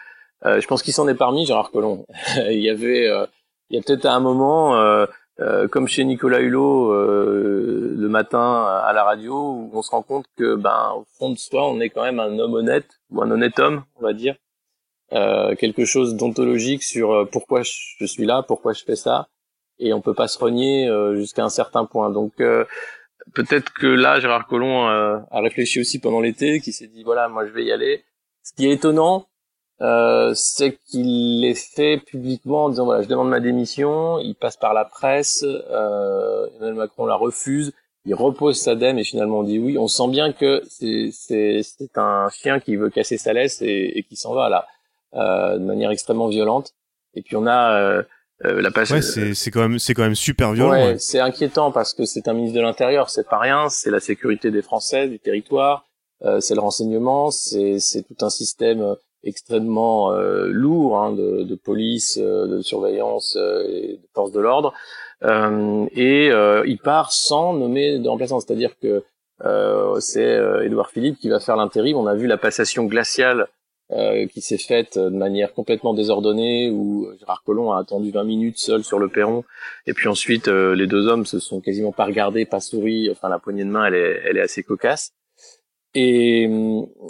Euh, 0.47 0.63
je 0.63 0.67
pense 0.67 0.83
qu'il 0.83 0.95
s'en 0.95 1.07
est 1.09 1.15
parmi, 1.15 1.45
Gérard 1.45 1.71
Collomb. 1.71 2.07
il 2.49 2.61
y 2.61 2.71
avait, 2.71 3.07
euh, 3.07 3.27
il 3.69 3.77
y 3.77 3.79
a 3.79 3.83
peut-être 3.83 4.07
un 4.07 4.21
moment, 4.21 4.77
euh, 4.77 5.05
euh, 5.41 5.69
comme 5.69 5.87
chez 5.87 6.05
Nicolas 6.05 6.41
Hulot, 6.41 6.93
euh, 6.93 7.95
le 7.97 8.09
matin 8.09 8.65
à 8.65 8.93
la 8.93 9.05
radio, 9.05 9.35
où 9.35 9.71
on 9.73 9.83
se 9.83 9.91
rend 9.91 10.03
compte 10.03 10.27
que, 10.37 10.55
ben, 10.55 10.95
au 10.97 11.05
fond 11.19 11.31
de 11.31 11.37
soi, 11.37 11.69
on 11.69 11.81
est 11.81 11.91
quand 11.91 12.03
même 12.03 12.21
un 12.21 12.39
homme 12.39 12.55
honnête 12.55 12.89
ou 13.11 13.23
un 13.23 13.31
honnête 13.31 13.59
homme, 13.59 13.85
on 13.97 14.03
va 14.03 14.13
dire. 14.13 14.37
Euh, 15.13 15.55
quelque 15.55 15.85
chose 15.85 16.17
d'ontologique 16.17 16.83
sur 16.83 17.13
euh, 17.13 17.25
pourquoi 17.25 17.63
je 17.63 18.07
suis 18.07 18.27
là, 18.27 18.43
pourquoi 18.43 18.73
je 18.73 18.83
fais 18.83 18.97
ça, 18.97 19.29
et 19.79 19.93
on 19.93 20.01
peut 20.01 20.15
pas 20.15 20.27
se 20.27 20.37
renier 20.37 20.89
euh, 20.89 21.15
jusqu'à 21.15 21.45
un 21.45 21.49
certain 21.49 21.85
point. 21.85 22.11
Donc 22.11 22.35
peut-être 23.35 23.73
que 23.73 23.87
là, 23.87 24.19
Gérard 24.19 24.47
Collomb 24.49 24.87
a 24.87 25.41
réfléchi 25.41 25.81
aussi 25.81 26.01
pendant 26.01 26.21
l'été, 26.21 26.61
qui 26.61 26.73
s'est 26.73 26.89
dit 26.89 27.05
voilà, 27.05 27.29
moi 27.29 27.47
je 27.47 27.53
vais 27.53 27.65
y 27.65 27.73
aller. 27.73 28.05
Ce 28.43 28.53
qui 28.53 28.67
est 28.67 28.73
étonnant, 28.73 29.27
euh, 29.81 30.33
c'est 30.35 30.79
qu'il 30.87 31.41
l'ait 31.41 31.55
fait 31.55 31.99
publiquement 31.99 32.65
en 32.65 32.69
disant 32.71 32.85
voilà, 32.85 33.03
je 33.03 33.09
demande 33.09 33.29
ma 33.29 33.41
démission. 33.41 34.19
Il 34.19 34.35
passe 34.35 34.57
par 34.57 34.75
la 34.75 34.85
presse, 34.85 35.45
euh, 35.45 36.47
Emmanuel 36.57 36.75
Macron 36.75 37.07
la 37.07 37.17
refuse. 37.17 37.73
Il 38.05 38.15
repose 38.15 38.61
sa 38.61 38.77
dème 38.77 38.99
et 38.99 39.05
finalement 39.05 39.41
on 39.41 39.43
dit 39.43 39.59
oui. 39.59 39.77
On 39.79 39.89
sent 39.89 40.09
bien 40.09 40.33
que 40.33 40.63
c'est 40.69 41.11
un 41.97 42.29
chien 42.31 42.61
qui 42.61 42.77
veut 42.77 42.89
casser 42.89 43.19
sa 43.19 43.33
laisse 43.33 43.61
et, 43.63 43.99
et 43.99 44.03
qui 44.05 44.17
s'en 44.17 44.33
va 44.33 44.49
là 44.49 44.67
euh, 45.15 45.59
de 45.59 45.65
manière 45.65 45.91
extrêmement 45.91 46.29
violente. 46.29 46.73
Et 47.15 47.23
puis 47.23 47.37
on 47.37 47.47
a 47.47 47.73
euh, 47.73 48.03
euh, 48.45 48.61
la 48.61 48.71
page. 48.71 48.93
Ouais, 48.93 49.03
c'est 49.03 49.35
c'est 49.35 49.51
quand 49.51 49.61
même 49.61 49.79
c'est 49.79 49.95
quand 49.95 50.03
même 50.03 50.15
super 50.15 50.53
violent. 50.53 50.71
Ouais, 50.71 50.87
ouais. 50.87 50.99
c'est 50.99 51.21
inquiétant 51.21 51.73
parce 51.73 51.95
que 51.95 52.05
c'est 52.05 52.29
un 52.29 52.35
ministre 52.35 52.57
de 52.57 52.63
l'Intérieur, 52.63 53.11
c'est 53.11 53.29
pas 53.29 53.39
rien, 53.39 53.69
c'est 53.71 53.91
la 53.91 54.01
sécurité 54.01 54.51
des 54.51 54.63
Français, 54.63 55.09
du 55.09 55.19
territoire, 55.19 55.87
euh, 56.23 56.41
c'est 56.41 56.55
le 56.55 56.61
renseignement, 56.61 57.31
c'est 57.31 57.79
c'est 57.81 58.03
tout 58.03 58.25
un 58.25 58.31
système 58.31 58.97
euh, 59.27 59.29
extrêmement 59.29 60.11
lourd 60.47 60.99
hein, 60.99 61.13
de, 61.13 61.43
de, 61.43 61.55
police, 61.55 62.19
de 62.19 62.61
surveillance 62.63 63.37
et 63.37 63.99
de 64.03 64.09
force 64.15 64.33
de 64.33 64.41
l'ordre. 64.41 64.73
et 65.23 66.31
il 66.67 66.79
part 66.83 67.13
sans 67.13 67.55
nommer 67.55 67.99
de 67.99 68.09
remplaçant, 68.09 68.41
c'est-à-dire 68.41 68.79
que 68.81 69.05
c'est 70.01 70.39
Édouard 70.65 70.91
Philippe 70.91 71.19
qui 71.19 71.29
va 71.29 71.41
faire 71.41 71.57
l'intérim. 71.57 71.97
On 71.97 72.07
a 72.07 72.15
vu 72.15 72.27
la 72.27 72.39
passation 72.39 72.85
glaciale 72.85 73.49
euh, 73.93 74.27
qui 74.27 74.41
s'est 74.41 74.59
faite 74.59 74.99
de 74.99 75.11
manière 75.11 75.55
complètement 75.55 75.95
désordonnée 75.95 76.71
où 76.71 77.09
Gérard 77.21 77.45
Collomb 77.45 77.71
a 77.71 77.79
attendu 77.79 78.11
20 78.11 78.25
minutes 78.25 78.59
seul 78.59 78.83
sur 78.83 78.99
le 78.99 79.07
perron 79.07 79.45
et 79.87 79.93
puis 79.93 80.09
ensuite 80.09 80.49
euh, 80.49 80.75
les 80.75 80.89
deux 80.89 81.07
hommes 81.07 81.25
se 81.25 81.39
sont 81.39 81.61
quasiment 81.61 81.93
pas 81.93 82.05
regardés, 82.05 82.47
pas 82.47 82.59
souri, 82.59 83.09
enfin 83.13 83.29
la 83.29 83.39
poignée 83.39 83.63
de 83.63 83.71
main 83.71 83.85
elle 83.85 83.95
est, 83.95 84.23
elle 84.25 84.39
est 84.39 84.41
assez 84.41 84.65
cocasse 84.65 85.13
et, 85.95 86.49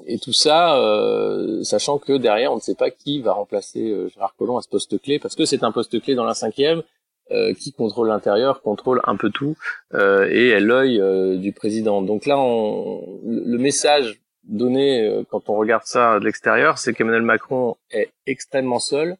et 0.06 0.18
tout 0.18 0.33
ça 0.33 0.76
euh, 0.76 1.62
sachant 1.64 1.99
que 1.99 2.16
derrière 2.16 2.52
on 2.52 2.56
ne 2.56 2.61
sait 2.61 2.75
pas 2.75 2.90
qui 2.90 3.21
va 3.21 3.33
remplacer 3.33 4.09
Gérard 4.14 4.35
Collomb 4.37 4.59
à 4.59 4.62
ce 4.62 4.68
poste 4.68 5.00
clé 5.00 5.18
parce 5.18 5.35
que 5.35 5.45
c'est 5.45 5.64
un 5.64 5.73
poste 5.73 6.00
clé 6.00 6.14
dans 6.14 6.25
la 6.25 6.35
cinquième 6.35 6.83
qui 7.59 7.73
contrôle 7.73 8.06
l'intérieur, 8.06 8.62
contrôle 8.62 9.00
un 9.02 9.16
peu 9.16 9.30
tout 9.30 9.56
et 9.92 10.50
est 10.50 10.61
l'œil 10.61 11.02
du 11.40 11.50
président. 11.50 12.00
Donc 12.00 12.25
là, 12.25 12.38
on, 12.38 13.18
le 13.25 13.59
message 13.59 14.21
donné 14.47 15.06
euh, 15.06 15.25
quand 15.28 15.49
on 15.49 15.56
regarde 15.56 15.85
ça 15.85 16.18
de 16.18 16.25
l'extérieur, 16.25 16.78
c'est 16.78 16.95
qu'Emmanuel 16.95 17.23
Macron 17.23 17.76
est 17.90 18.11
extrêmement 18.26 18.78
seul. 18.78 19.16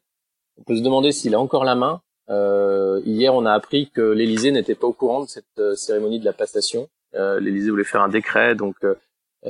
On 0.57 0.63
peut 0.63 0.75
se 0.75 0.81
demander 0.81 1.11
s'il 1.11 1.35
a 1.35 1.39
encore 1.39 1.63
la 1.63 1.75
main. 1.75 2.01
Euh, 2.29 3.01
hier, 3.05 3.33
on 3.33 3.45
a 3.45 3.53
appris 3.53 3.89
que 3.89 4.01
l'Élysée 4.01 4.51
n'était 4.51 4.75
pas 4.75 4.87
au 4.87 4.93
courant 4.93 5.23
de 5.23 5.29
cette 5.29 5.45
euh, 5.59 5.75
cérémonie 5.75 6.19
de 6.19 6.25
la 6.25 6.33
passation. 6.33 6.89
Euh, 7.15 7.39
L'Élysée 7.39 7.69
voulait 7.69 7.83
faire 7.83 8.01
un 8.01 8.09
décret, 8.09 8.55
donc 8.55 8.75
euh, 8.83 8.95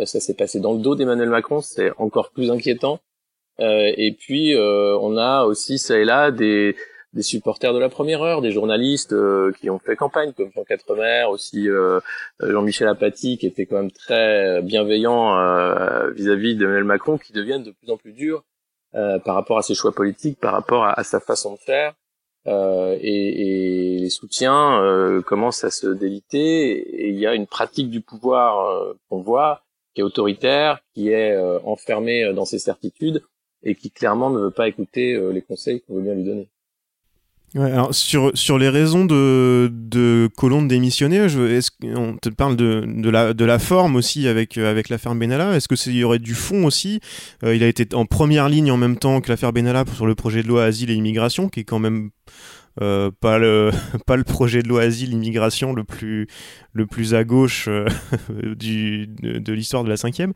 ça 0.06 0.20
s'est 0.20 0.34
passé 0.34 0.60
dans 0.60 0.74
le 0.74 0.79
dos 0.79 0.96
d'Emmanuel 0.96 1.29
Macron. 1.29 1.62
C'est 1.62 1.91
encore 1.98 2.32
plus 2.32 2.51
inquiétant. 2.51 3.00
et 3.60 4.15
puis, 4.17 4.56
on 4.58 5.17
a 5.17 5.44
aussi 5.46 5.79
ça 5.79 5.98
et 5.98 6.06
là 6.06 6.32
des 6.32 6.75
des 7.13 7.24
supporters 7.24 7.74
de 7.74 7.79
la 7.79 7.89
première 7.89 8.22
heure, 8.22 8.41
des 8.41 8.51
journalistes 8.51 9.13
euh, 9.13 9.51
qui 9.60 9.70
ont 9.70 9.79
fait 9.79 9.96
campagne, 9.96 10.34
comme 10.34 10.51
Jean 10.53 10.63
Quatremer, 10.63 11.25
aussi 11.29 11.70
euh, 11.70 12.00
Jean-Michel 12.39 12.88
Apathy, 12.88 13.38
qui 13.38 13.48
était 13.48 13.65
quand 13.65 13.77
même 13.77 13.91
très 13.91 14.62
bienveillant 14.62 15.38
euh, 15.38 16.12
vis-à-vis 16.12 16.56
d'Emmanuel 16.56 16.84
Macron, 16.84 17.17
qui 17.17 17.34
deviennent 17.34 17.63
de 17.63 17.72
plus 17.72 17.89
en 17.91 17.98
plus 17.98 18.13
durs 18.13 18.44
par 19.25 19.36
rapport 19.36 19.60
à 19.60 19.62
ses 19.62 19.75
choix 19.75 19.91
politiques, 19.91 20.39
par 20.39 20.53
rapport 20.53 20.84
à, 20.86 21.03
sa 21.03 21.20
façon 21.20 21.53
de 21.53 21.60
faire. 21.60 21.94
Et, 22.48 22.96
et, 23.03 24.00
les 24.00 24.10
soutiens 24.10 25.22
commencent 25.24 25.63
à 25.63 25.70
se 25.70 25.86
déliter, 25.86 26.72
et 26.79 27.10
il 27.10 27.20
y 27.20 27.27
a 27.27 27.36
une 27.36 27.46
pratique 27.46 27.91
du 27.91 28.01
pouvoir 28.01 28.96
qu'on 29.08 29.22
voit, 29.22 29.66
qui 29.98 30.01
est 30.01 30.04
autoritaire, 30.04 30.77
qui 30.94 31.10
est 31.10 31.36
enfermée 31.66 32.32
dans 32.36 32.46
ses 32.46 32.60
certitudes, 32.60 33.24
et 33.63 33.74
qui 33.74 33.89
clairement 33.89 34.30
ne 34.30 34.38
veut 34.38 34.51
pas 34.51 34.68
écouter 34.68 35.20
les 35.34 35.42
conseils 35.42 35.82
qu'on 35.82 35.96
veut 35.96 36.04
bien 36.04 36.13
lui 36.13 36.24
donner. 36.24 36.48
Sur, 37.89 38.38
sur 38.38 38.60
les 38.60 38.70
raisons 38.70 39.06
de, 39.06 39.72
de 39.72 40.30
Colomb 40.38 40.62
de 40.62 40.68
démissionner, 40.68 41.27
je, 41.30 41.42
est-ce 41.42 41.72
on 41.96 42.16
te 42.18 42.30
parle 42.30 42.56
de, 42.56 42.84
de, 42.86 43.10
la, 43.10 43.34
de 43.34 43.46
la 43.46 43.58
forme 43.58 43.96
aussi 43.96 44.27
avec, 44.27 44.60
euh, 44.60 44.70
avec 44.70 44.89
l'affaire 44.89 45.16
Benalla? 45.16 45.56
Est-ce 45.56 45.68
qu'il 45.68 45.96
y 45.96 46.04
aurait 46.04 46.20
du 46.20 46.36
fond 46.36 46.66
aussi? 46.66 47.00
Euh, 47.44 47.56
Il 47.56 47.63
a 47.63 47.68
été 47.68 47.96
en 47.96 48.06
première 48.06 48.50
ligne 48.50 48.70
en 48.70 48.77
même 48.77 48.98
temps 48.98 49.22
que 49.22 49.30
l'affaire 49.30 49.54
Benalla 49.54 49.86
sur 49.96 50.06
le 50.06 50.13
projet 50.13 50.44
de 50.44 50.48
loi 50.48 50.66
Asile 50.66 50.92
et 50.92 50.94
Immigration, 50.94 51.50
qui 51.50 51.62
est 51.62 51.63
quand 51.63 51.80
même 51.80 52.12
euh, 52.81 53.10
pas 53.22 53.39
le 53.39 53.72
pas 54.05 54.17
le 54.17 54.24
projet 54.24 54.62
de 54.62 54.67
loi 54.67 54.84
asile 54.84 55.12
immigration 55.13 55.74
le 55.74 55.84
plus 55.84 56.27
le 56.74 56.86
plus 56.86 57.15
à 57.15 57.24
gauche 57.24 57.67
euh, 57.67 57.88
du, 58.55 59.07
de, 59.07 59.53
l'histoire 59.53 59.84
de 59.84 59.89
la 59.89 59.98
cinquième. 59.98 60.34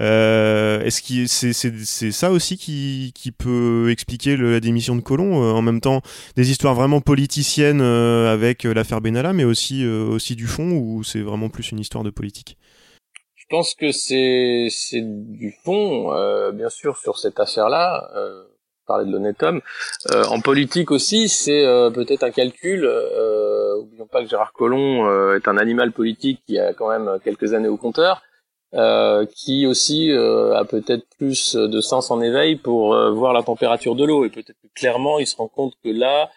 Euh, 0.00 0.82
est-ce 0.82 1.02
que 1.02 1.26
c'est, 1.26 1.52
c'est, 1.52 2.10
ça 2.10 2.32
aussi 2.32 2.58
qui, 2.58 3.12
qui 3.14 3.30
peut 3.30 3.90
expliquer 3.90 4.36
la 4.36 4.58
démission 4.58 4.96
de 4.96 5.02
Colomb 5.02 5.34
en 5.34 5.62
même 5.62 5.80
temps 5.80 6.02
des 6.34 6.50
histoires 6.50 6.74
vraiment 6.74 7.00
politiciennes 7.00 7.80
avec 7.80 8.64
l'affaire 8.64 9.00
Benalla, 9.00 9.32
mais 9.32 9.44
aussi 9.44 9.86
aussi 9.86 10.34
du 10.34 10.46
fond 10.46 10.72
ou 10.72 11.04
c'est 11.04 11.20
vraiment 11.20 11.48
plus 11.48 11.70
une 11.70 11.78
histoire 11.78 12.02
de 12.02 12.10
politique? 12.10 12.58
Je 13.36 13.44
pense 13.48 13.74
que 13.74 13.92
c'est 13.92 14.66
c'est 14.70 15.02
du 15.02 15.54
fond, 15.64 16.10
bien 16.52 16.70
sûr, 16.70 16.96
sur 16.96 17.18
cette 17.18 17.38
affaire-là 17.38 18.10
parler 18.84 19.06
de 19.06 19.12
l'honnête 19.12 19.42
homme. 19.42 19.60
Euh, 20.12 20.24
en 20.24 20.40
politique 20.40 20.90
aussi, 20.90 21.28
c'est 21.28 21.64
euh, 21.64 21.90
peut-être 21.90 22.22
un 22.22 22.30
calcul. 22.30 22.84
Euh, 22.84 23.76
oublions 23.76 24.06
pas 24.06 24.22
que 24.22 24.28
Gérard 24.28 24.52
Collomb 24.52 25.06
euh, 25.06 25.36
est 25.36 25.48
un 25.48 25.56
animal 25.56 25.92
politique 25.92 26.40
qui 26.46 26.58
a 26.58 26.72
quand 26.72 26.88
même 26.88 27.18
quelques 27.24 27.54
années 27.54 27.68
au 27.68 27.76
compteur, 27.76 28.22
qui 29.36 29.66
aussi 29.66 30.10
a 30.10 30.64
peut-être 30.64 31.06
plus 31.16 31.54
de 31.54 31.80
sens 31.80 32.10
en 32.10 32.20
éveil 32.20 32.56
pour 32.56 32.88
voir 33.12 33.32
la 33.32 33.44
température 33.44 33.94
de 33.94 34.04
l'eau. 34.04 34.24
Et 34.24 34.30
peut-être 34.30 34.60
que 34.60 34.68
clairement, 34.74 35.20
il 35.20 35.28
se 35.28 35.36
rend 35.36 35.46
compte 35.46 35.74
que 35.84 35.90
là, 35.90 36.28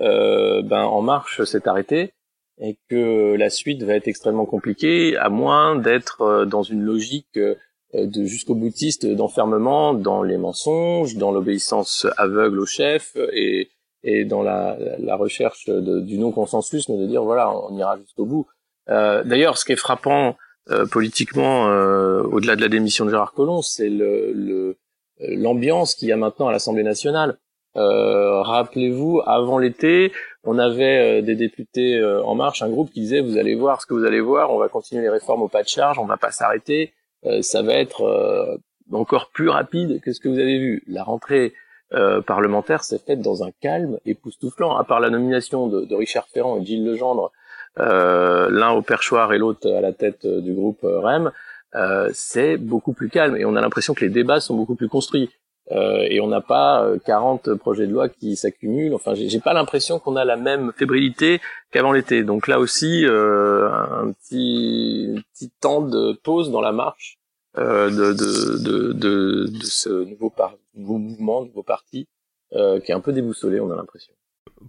ben 0.00 0.82
En 0.82 1.02
Marche 1.02 1.44
s'est 1.44 1.68
arrêté 1.68 2.12
et 2.60 2.76
que 2.88 3.34
la 3.36 3.50
suite 3.50 3.82
va 3.82 3.94
être 3.94 4.08
extrêmement 4.08 4.46
compliquée, 4.46 5.16
à 5.16 5.28
moins 5.28 5.76
d'être 5.76 6.44
dans 6.44 6.62
une 6.62 6.82
logique 6.82 7.36
euh, 7.36 7.56
de 7.94 8.24
jusqu'au 8.24 8.54
boutiste 8.54 9.06
d'enfermement 9.06 9.94
dans 9.94 10.22
les 10.22 10.36
mensonges, 10.36 11.16
dans 11.16 11.30
l'obéissance 11.30 12.06
aveugle 12.16 12.58
au 12.58 12.66
chef 12.66 13.16
et, 13.32 13.70
et 14.02 14.24
dans 14.24 14.42
la, 14.42 14.76
la 14.98 15.16
recherche 15.16 15.66
de, 15.66 16.00
du 16.00 16.18
non-consensus, 16.18 16.88
mais 16.88 16.98
de 16.98 17.06
dire 17.06 17.22
voilà, 17.22 17.50
on 17.50 17.76
ira 17.76 17.96
jusqu'au 17.96 18.26
bout. 18.26 18.46
Euh, 18.90 19.22
D'ailleurs, 19.24 19.56
ce 19.58 19.64
qui 19.64 19.72
est 19.72 19.76
frappant 19.76 20.36
euh, 20.70 20.86
politiquement, 20.86 21.68
euh, 21.68 22.22
au-delà 22.22 22.56
de 22.56 22.60
la 22.60 22.68
démission 22.68 23.04
de 23.04 23.10
Gérard 23.10 23.32
Collomb, 23.32 23.62
c'est 23.62 23.88
le 23.88 24.76
l'ambiance 25.20 25.94
qu'il 25.94 26.08
y 26.08 26.12
a 26.12 26.16
maintenant 26.16 26.48
à 26.48 26.52
l'Assemblée 26.52 26.82
nationale. 26.82 27.38
Euh, 27.76 28.42
Rappelez-vous, 28.42 29.22
avant 29.24 29.58
l'été, 29.58 30.12
on 30.42 30.58
avait 30.58 31.22
des 31.22 31.36
députés 31.36 32.02
en 32.24 32.34
marche, 32.34 32.62
un 32.62 32.68
groupe 32.68 32.90
qui 32.90 33.00
disait 33.00 33.20
vous 33.20 33.38
allez 33.38 33.54
voir 33.54 33.80
ce 33.80 33.86
que 33.86 33.94
vous 33.94 34.04
allez 34.04 34.20
voir, 34.20 34.50
on 34.50 34.58
va 34.58 34.68
continuer 34.68 35.02
les 35.02 35.08
réformes 35.08 35.42
au 35.42 35.48
pas 35.48 35.62
de 35.62 35.68
charge, 35.68 35.98
on 36.00 36.04
va 36.04 36.16
pas 36.16 36.32
s'arrêter. 36.32 36.92
Euh, 37.26 37.42
ça 37.42 37.62
va 37.62 37.74
être 37.74 38.02
euh, 38.02 38.56
encore 38.92 39.30
plus 39.30 39.48
rapide 39.48 40.00
que 40.00 40.12
ce 40.12 40.20
que 40.20 40.28
vous 40.28 40.38
avez 40.38 40.58
vu. 40.58 40.82
La 40.86 41.02
rentrée 41.02 41.54
euh, 41.92 42.20
parlementaire 42.20 42.82
s'est 42.84 42.98
faite 42.98 43.20
dans 43.20 43.44
un 43.44 43.50
calme 43.60 43.98
époustouflant, 44.04 44.76
à 44.76 44.84
part 44.84 45.00
la 45.00 45.10
nomination 45.10 45.68
de, 45.68 45.84
de 45.84 45.94
Richard 45.94 46.26
Ferrand 46.28 46.60
et 46.60 46.64
Gilles 46.64 46.84
Legendre, 46.84 47.32
euh, 47.78 48.48
l'un 48.50 48.72
au 48.72 48.82
perchoir 48.82 49.32
et 49.32 49.38
l'autre 49.38 49.70
à 49.70 49.80
la 49.80 49.92
tête 49.92 50.26
du 50.26 50.52
groupe 50.52 50.80
REM, 50.82 51.30
euh, 51.74 52.10
c'est 52.12 52.56
beaucoup 52.56 52.92
plus 52.92 53.08
calme 53.08 53.36
et 53.36 53.44
on 53.44 53.56
a 53.56 53.60
l'impression 53.60 53.94
que 53.94 54.04
les 54.04 54.10
débats 54.10 54.40
sont 54.40 54.54
beaucoup 54.54 54.76
plus 54.76 54.88
construits. 54.88 55.30
Euh, 55.72 56.06
et 56.10 56.20
on 56.20 56.26
n'a 56.26 56.42
pas 56.42 56.86
40 57.06 57.54
projets 57.54 57.86
de 57.86 57.92
loi 57.92 58.08
qui 58.08 58.36
s'accumulent. 58.36 58.94
Enfin, 58.94 59.14
j'ai 59.14 59.40
pas 59.40 59.54
l'impression 59.54 59.98
qu'on 59.98 60.16
a 60.16 60.24
la 60.24 60.36
même 60.36 60.72
fébrilité 60.76 61.40
qu'avant 61.70 61.92
l'été. 61.92 62.22
Donc 62.22 62.48
là 62.48 62.58
aussi, 62.58 63.04
un 63.06 64.12
petit, 64.12 65.24
temps 65.60 65.80
de 65.80 66.12
pause 66.22 66.50
dans 66.50 66.60
la 66.60 66.72
marche 66.72 67.18
euh, 67.56 67.88
de, 67.88 68.92
de, 68.92 69.48
ce 69.62 69.88
nouveau, 69.88 70.28
par, 70.28 70.56
nouveau 70.74 70.98
mouvement, 70.98 71.44
nouveau 71.44 71.62
parti, 71.62 72.08
euh, 72.52 72.80
qui 72.80 72.90
est 72.90 72.94
un 72.94 73.00
peu 73.00 73.12
déboussolé, 73.12 73.60
on 73.60 73.70
a 73.70 73.76
l'impression. 73.76 74.12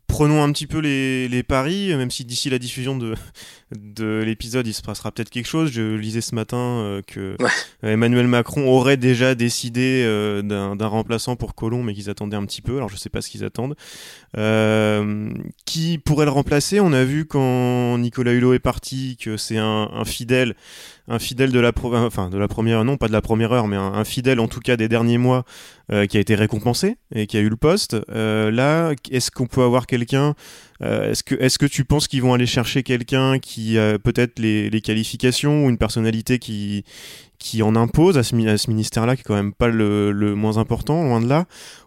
Prenons 0.08 0.44
un 0.44 0.52
petit 0.52 0.68
peu 0.68 0.80
les, 0.80 1.28
les 1.28 1.44
paris, 1.44 1.94
même 1.96 2.12
si 2.12 2.26
d'ici 2.26 2.50
la 2.50 2.60
diffusion 2.60 2.98
de, 2.98 3.16
de 3.72 4.22
l'épisode, 4.26 4.68
il 4.68 4.74
se 4.74 4.82
passera 4.82 5.12
peut-être 5.12 5.30
quelque 5.30 5.48
chose. 5.48 5.72
Je 5.72 5.96
lisais 5.96 6.22
ce 6.22 6.36
matin 6.36 6.58
euh, 6.58 7.02
que 7.06 7.36
Emmanuel 7.84 8.28
Macron 8.28 8.68
aurait 8.68 8.98
déjà 8.98 9.36
décidé 9.36 10.04
euh, 10.06 10.42
d'un 10.42 10.88
remplaçant 10.88 11.36
pour 11.36 11.56
Colomb, 11.56 11.84
mais 11.84 11.94
qu'ils 11.94 12.10
attendaient 12.10 12.38
un 12.38 12.46
petit 12.46 12.62
peu. 12.62 12.78
Alors 12.78 12.90
je 12.90 12.96
sais 12.96 13.10
pas 13.10 13.22
ce 13.22 13.30
qu'ils 13.30 13.44
attendent. 13.44 13.76
Euh, 14.38 15.30
qui 15.66 15.98
pourrait 15.98 16.26
le 16.26 16.32
remplacer? 16.32 16.80
On 16.80 16.94
a 16.94 17.04
vu 17.04 17.26
quand 17.26 17.98
Nicolas 17.98 18.34
Hulot 18.34 18.54
est 18.54 18.60
parti 18.60 19.18
que 19.20 19.38
c'est 19.38 19.58
un, 19.58 19.90
un, 19.94 20.06
fidèle, 20.06 20.56
un 21.08 21.20
fidèle 21.20 21.52
de 21.52 21.60
la, 21.60 21.72
enfin 21.84 22.30
de 22.30 22.38
la 22.38 22.48
première, 22.48 22.84
non 22.84 22.98
pas 22.98 23.08
de 23.08 23.14
la 23.14 23.22
première 23.22 23.52
heure, 23.52 23.68
mais 23.68 23.78
un, 23.78 24.04
fidèle 24.04 24.40
en 24.40 24.48
tout 24.48 24.60
cas 24.60 24.78
des 24.78 24.88
derniers 24.88 25.18
mois 25.18 25.44
qui 26.10 26.18
a 26.18 26.20
été 26.20 26.34
récompensé 26.34 26.98
et 27.14 27.28
qui 27.28 27.38
a 27.38 27.42
eu 27.42 27.50
le 27.50 27.58
poste. 27.58 27.96
là, 28.10 28.94
est-ce 29.12 29.30
qu'on 29.30 29.46
peut 29.46 29.62
avoir 29.62 29.85
quelqu'un 29.88 30.36
euh, 30.82 31.12
est-ce 31.12 31.24
que, 31.24 31.36
est 31.36 31.58
que 31.58 31.66
tu 31.66 31.86
penses 31.86 32.08
qu'ils 32.08 32.22
vont 32.22 32.34
aller 32.34 32.46
chercher 32.46 32.84
quelqu'un 32.84 33.40
qui 33.40 33.80
a 33.80 33.98
peut-être 33.98 34.40
les, 34.40 34.82
qualifications 34.82 35.66
ou 35.66 35.70
une 35.70 35.78
personnalité 35.78 36.38
qui, 36.38 36.84
qui 37.40 37.64
en 37.64 37.76
impose 37.76 38.18
à 38.18 38.24
ce, 38.24 38.36
ministère-là, 38.36 39.16
qui 39.16 39.22
est 39.22 39.26
quand 39.26 39.36
même 39.36 39.54
pas 39.54 39.68
le, 39.68 40.12
moins 40.36 40.58
important, 40.58 41.04
loin 41.04 41.22
de 41.22 41.28
là? 41.28 41.46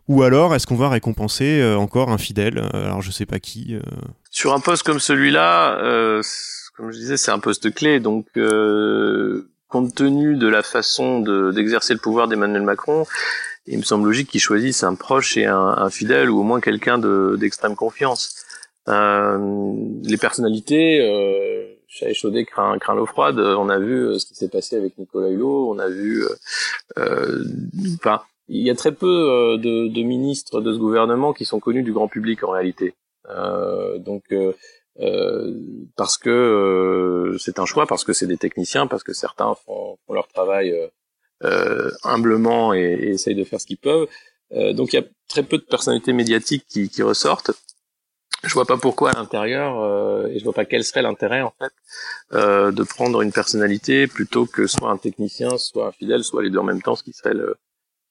Ou 0.08 0.22
alors, 0.22 0.54
est-ce 0.54 0.66
qu'on 0.66 0.76
va 0.76 0.88
récompenser 0.88 1.60
euh, 1.60 1.76
encore 1.76 2.10
un 2.10 2.18
fidèle 2.18 2.58
euh, 2.58 2.86
Alors, 2.86 3.02
je 3.02 3.10
sais 3.10 3.26
pas 3.26 3.38
qui. 3.38 3.76
Sur 4.30 4.54
un 4.54 4.60
poste 4.60 4.84
comme 4.84 5.00
celui-là, 5.00 5.76
comme 6.76 6.90
je 6.90 6.98
disais, 6.98 7.16
c'est 7.16 7.30
un 7.30 7.40
poste 7.40 7.72
clé, 7.74 8.00
donc 8.00 8.26
compte 9.68 9.94
tenu 9.94 10.36
de 10.36 10.48
la 10.48 10.62
façon 10.62 11.20
d'exercer 11.52 11.92
le 11.92 12.00
pouvoir 12.00 12.26
d'Emmanuel 12.26 12.62
Macron, 12.62 13.04
il 13.70 13.78
me 13.78 13.82
semble 13.82 14.06
logique 14.06 14.30
qu'il 14.30 14.40
choisisse 14.40 14.82
un 14.82 14.94
proche 14.94 15.36
et 15.36 15.44
un, 15.44 15.90
fidèle 15.90 16.30
ou 16.30 16.40
au 16.40 16.42
moins 16.42 16.60
quelqu'un 16.60 16.98
d'extrême 17.36 17.76
confiance. 17.76 18.44
Euh, 18.88 19.74
les 20.02 20.16
personnalités, 20.16 21.00
euh, 21.02 21.74
chat 21.86 22.08
échaudé 22.08 22.46
craint, 22.46 22.78
craint 22.78 22.94
l'eau 22.94 23.06
froide. 23.06 23.38
On 23.38 23.68
a 23.68 23.78
vu 23.78 23.94
euh, 23.94 24.18
ce 24.18 24.26
qui 24.26 24.34
s'est 24.34 24.48
passé 24.48 24.76
avec 24.76 24.96
Nicolas 24.96 25.28
Hulot. 25.28 25.70
On 25.70 25.78
a 25.78 25.88
vu, 25.88 26.24
enfin, 26.96 28.22
il 28.48 28.62
y 28.62 28.70
a 28.70 28.74
très 28.74 28.92
peu 28.92 29.58
de, 29.58 29.88
de, 29.88 30.02
ministres 30.02 30.62
de 30.62 30.72
ce 30.72 30.78
gouvernement 30.78 31.34
qui 31.34 31.44
sont 31.44 31.60
connus 31.60 31.82
du 31.82 31.92
grand 31.92 32.08
public 32.08 32.42
en 32.44 32.50
réalité. 32.50 32.94
donc 33.98 34.34
parce 35.96 36.16
que 36.16 37.36
c'est 37.38 37.58
un 37.58 37.66
choix, 37.66 37.86
parce 37.86 38.04
que 38.04 38.14
c'est 38.14 38.26
des 38.26 38.38
techniciens, 38.38 38.86
parce 38.86 39.02
que 39.02 39.12
certains 39.12 39.54
font, 39.54 39.98
font 40.06 40.14
leur 40.14 40.28
travail 40.28 40.74
humblement 42.04 42.74
et, 42.74 42.80
et, 42.80 43.08
essayent 43.10 43.34
de 43.34 43.44
faire 43.44 43.60
ce 43.60 43.66
qu'ils 43.66 43.78
peuvent. 43.78 44.08
donc 44.50 44.92
il 44.92 44.96
y 44.96 44.98
a 44.98 45.04
très 45.28 45.42
peu 45.42 45.58
de 45.58 45.62
personnalités 45.62 46.12
médiatiques 46.12 46.64
qui, 46.68 46.88
qui 46.88 47.02
ressortent 47.02 47.52
je 48.44 48.54
vois 48.54 48.66
pas 48.66 48.76
pourquoi 48.76 49.10
à 49.10 49.14
l'intérieur 49.14 49.80
euh, 49.80 50.28
et 50.28 50.38
je 50.38 50.44
vois 50.44 50.52
pas 50.52 50.64
quel 50.64 50.84
serait 50.84 51.02
l'intérêt 51.02 51.42
en 51.42 51.52
fait 51.58 51.72
euh, 52.32 52.70
de 52.70 52.82
prendre 52.84 53.22
une 53.22 53.32
personnalité 53.32 54.06
plutôt 54.06 54.46
que 54.46 54.66
soit 54.66 54.90
un 54.90 54.96
technicien, 54.96 55.58
soit 55.58 55.88
un 55.88 55.92
fidèle, 55.92 56.22
soit 56.22 56.42
les 56.42 56.50
deux 56.50 56.58
en 56.58 56.64
même 56.64 56.82
temps, 56.82 56.94
ce 56.94 57.02
qui 57.02 57.12
serait 57.12 57.34
le, 57.34 57.56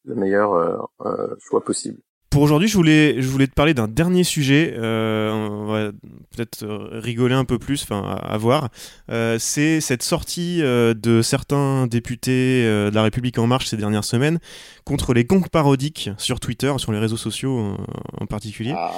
le 0.03 0.15
meilleur 0.15 0.53
euh, 0.53 0.77
euh 1.05 1.35
choix 1.39 1.63
possible. 1.63 2.01
Pour 2.29 2.41
aujourd'hui, 2.41 2.67
je 2.67 2.75
voulais, 2.75 3.21
je 3.21 3.27
voulais 3.27 3.47
te 3.47 3.53
parler 3.53 3.73
d'un 3.73 3.87
dernier 3.87 4.23
sujet. 4.23 4.75
Euh, 4.77 5.31
on 5.31 5.65
va 5.65 5.91
peut-être 6.35 6.65
rigoler 6.91 7.35
un 7.35 7.45
peu 7.45 7.57
plus, 7.57 7.83
enfin 7.83 8.03
à, 8.03 8.37
voir. 8.37 8.69
Euh, 9.09 9.37
c'est 9.39 9.81
cette 9.81 10.03
sortie 10.03 10.59
de 10.59 11.21
certains 11.21 11.87
députés 11.87 12.63
de 12.63 12.91
la 12.93 13.03
République 13.03 13.39
en 13.39 13.47
marche 13.47 13.67
ces 13.67 13.77
dernières 13.77 14.03
semaines 14.03 14.39
contre 14.83 15.13
les 15.13 15.25
comptes 15.25 15.49
parodiques 15.49 16.09
sur 16.17 16.39
Twitter, 16.39 16.73
sur 16.77 16.91
les 16.91 16.99
réseaux 16.99 17.17
sociaux 17.17 17.77
en 18.19 18.25
particulier. 18.25 18.73
Ah. 18.75 18.91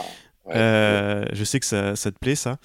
Euh, 0.56 1.26
je 1.34 1.44
sais 1.44 1.60
que 1.60 1.66
ça, 1.66 1.96
ça, 1.96 2.12
te 2.12 2.18
plaît, 2.18 2.36
ça. 2.36 2.58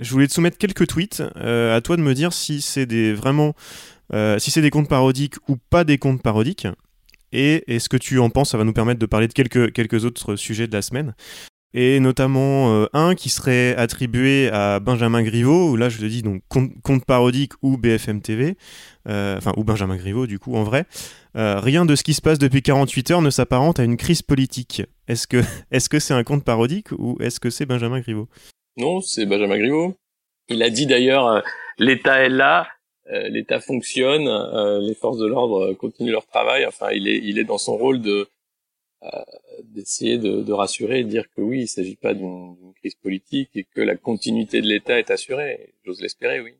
Je 0.00 0.10
voulais 0.10 0.26
te 0.26 0.32
soumettre 0.32 0.58
quelques 0.58 0.86
tweets. 0.86 1.22
Euh, 1.36 1.76
à 1.76 1.80
toi 1.80 1.96
de 1.96 2.02
me 2.02 2.14
dire 2.14 2.32
si 2.32 2.62
c'est 2.62 2.86
des 2.86 3.12
vraiment, 3.12 3.54
euh, 4.12 4.38
si 4.38 4.50
c'est 4.50 4.62
des 4.62 4.70
comptes 4.70 4.88
parodiques 4.88 5.36
ou 5.48 5.56
pas 5.56 5.84
des 5.84 5.98
comptes 5.98 6.22
parodiques. 6.22 6.66
Et, 7.34 7.64
et 7.66 7.78
ce 7.78 7.88
que 7.88 7.96
tu 7.96 8.18
en 8.18 8.30
penses, 8.30 8.50
ça 8.50 8.58
va 8.58 8.64
nous 8.64 8.72
permettre 8.72 9.00
de 9.00 9.06
parler 9.06 9.28
de 9.28 9.32
quelques, 9.32 9.72
quelques 9.72 10.04
autres 10.04 10.36
sujets 10.36 10.66
de 10.66 10.72
la 10.72 10.82
semaine 10.82 11.14
et 11.76 11.98
notamment 11.98 12.86
un 12.92 13.16
qui 13.16 13.30
serait 13.30 13.74
attribué 13.74 14.48
à 14.48 14.78
Benjamin 14.78 15.24
Griveaux, 15.24 15.74
là 15.74 15.88
je 15.88 15.98
te 15.98 16.04
dis 16.04 16.22
donc 16.22 16.40
compte, 16.48 17.04
parodique 17.04 17.54
ou 17.62 17.76
BFM 17.76 18.20
TV, 18.20 18.56
enfin 19.06 19.52
ou 19.56 19.64
Benjamin 19.64 19.96
Griveaux 19.96 20.28
du 20.28 20.38
coup 20.38 20.54
en 20.54 20.62
vrai. 20.62 20.86
rien 21.34 21.84
de 21.84 21.96
ce 21.96 22.04
qui 22.04 22.14
se 22.14 22.22
passe 22.22 22.38
depuis 22.38 22.62
48 22.62 23.10
heures 23.10 23.22
ne 23.22 23.30
s'apparente 23.30 23.80
à 23.80 23.82
une 23.82 23.96
crise 23.96 24.22
politique. 24.22 24.84
Est-ce 25.08 25.26
que 25.26 25.42
est-ce 25.72 25.88
que 25.88 25.98
c'est 25.98 26.14
un 26.14 26.22
conte 26.22 26.44
parodique 26.44 26.92
ou 26.92 27.16
est-ce 27.20 27.40
que 27.40 27.50
c'est 27.50 27.66
Benjamin 27.66 27.98
Griveaux? 27.98 28.28
Non, 28.76 29.00
c'est 29.00 29.26
Benjamin 29.26 29.58
Griveaux. 29.58 29.96
Il 30.48 30.62
a 30.62 30.70
dit 30.70 30.86
d'ailleurs 30.86 31.26
euh, 31.26 31.40
l'État 31.78 32.20
est 32.20 32.28
là, 32.28 32.62
euh, 32.62 32.66
l'État 33.06 33.60
fonctionne, 33.60 34.28
euh, 34.28 34.80
les 34.80 34.94
forces 34.94 35.18
de 35.18 35.26
l'ordre 35.26 35.74
continuent 35.74 36.12
leur 36.12 36.26
travail. 36.26 36.66
Enfin, 36.66 36.90
il 36.90 37.08
est 37.08 37.18
il 37.18 37.38
est 37.38 37.44
dans 37.44 37.58
son 37.58 37.76
rôle 37.76 38.00
de 38.00 38.28
d'essayer 39.64 40.16
de, 40.16 40.40
de, 40.40 40.52
rassurer 40.54 41.00
et 41.00 41.04
de 41.04 41.10
dire 41.10 41.26
que 41.36 41.42
oui, 41.42 41.62
il 41.62 41.68
s'agit 41.68 41.94
pas 41.94 42.14
d'une 42.14 42.56
crise 42.76 42.94
politique 42.94 43.50
et 43.54 43.64
que 43.64 43.82
la 43.82 43.96
continuité 43.96 44.62
de 44.62 44.66
l'État 44.66 44.98
est 44.98 45.10
assurée. 45.10 45.74
J'ose 45.84 46.00
l'espérer, 46.00 46.40
oui. 46.40 46.54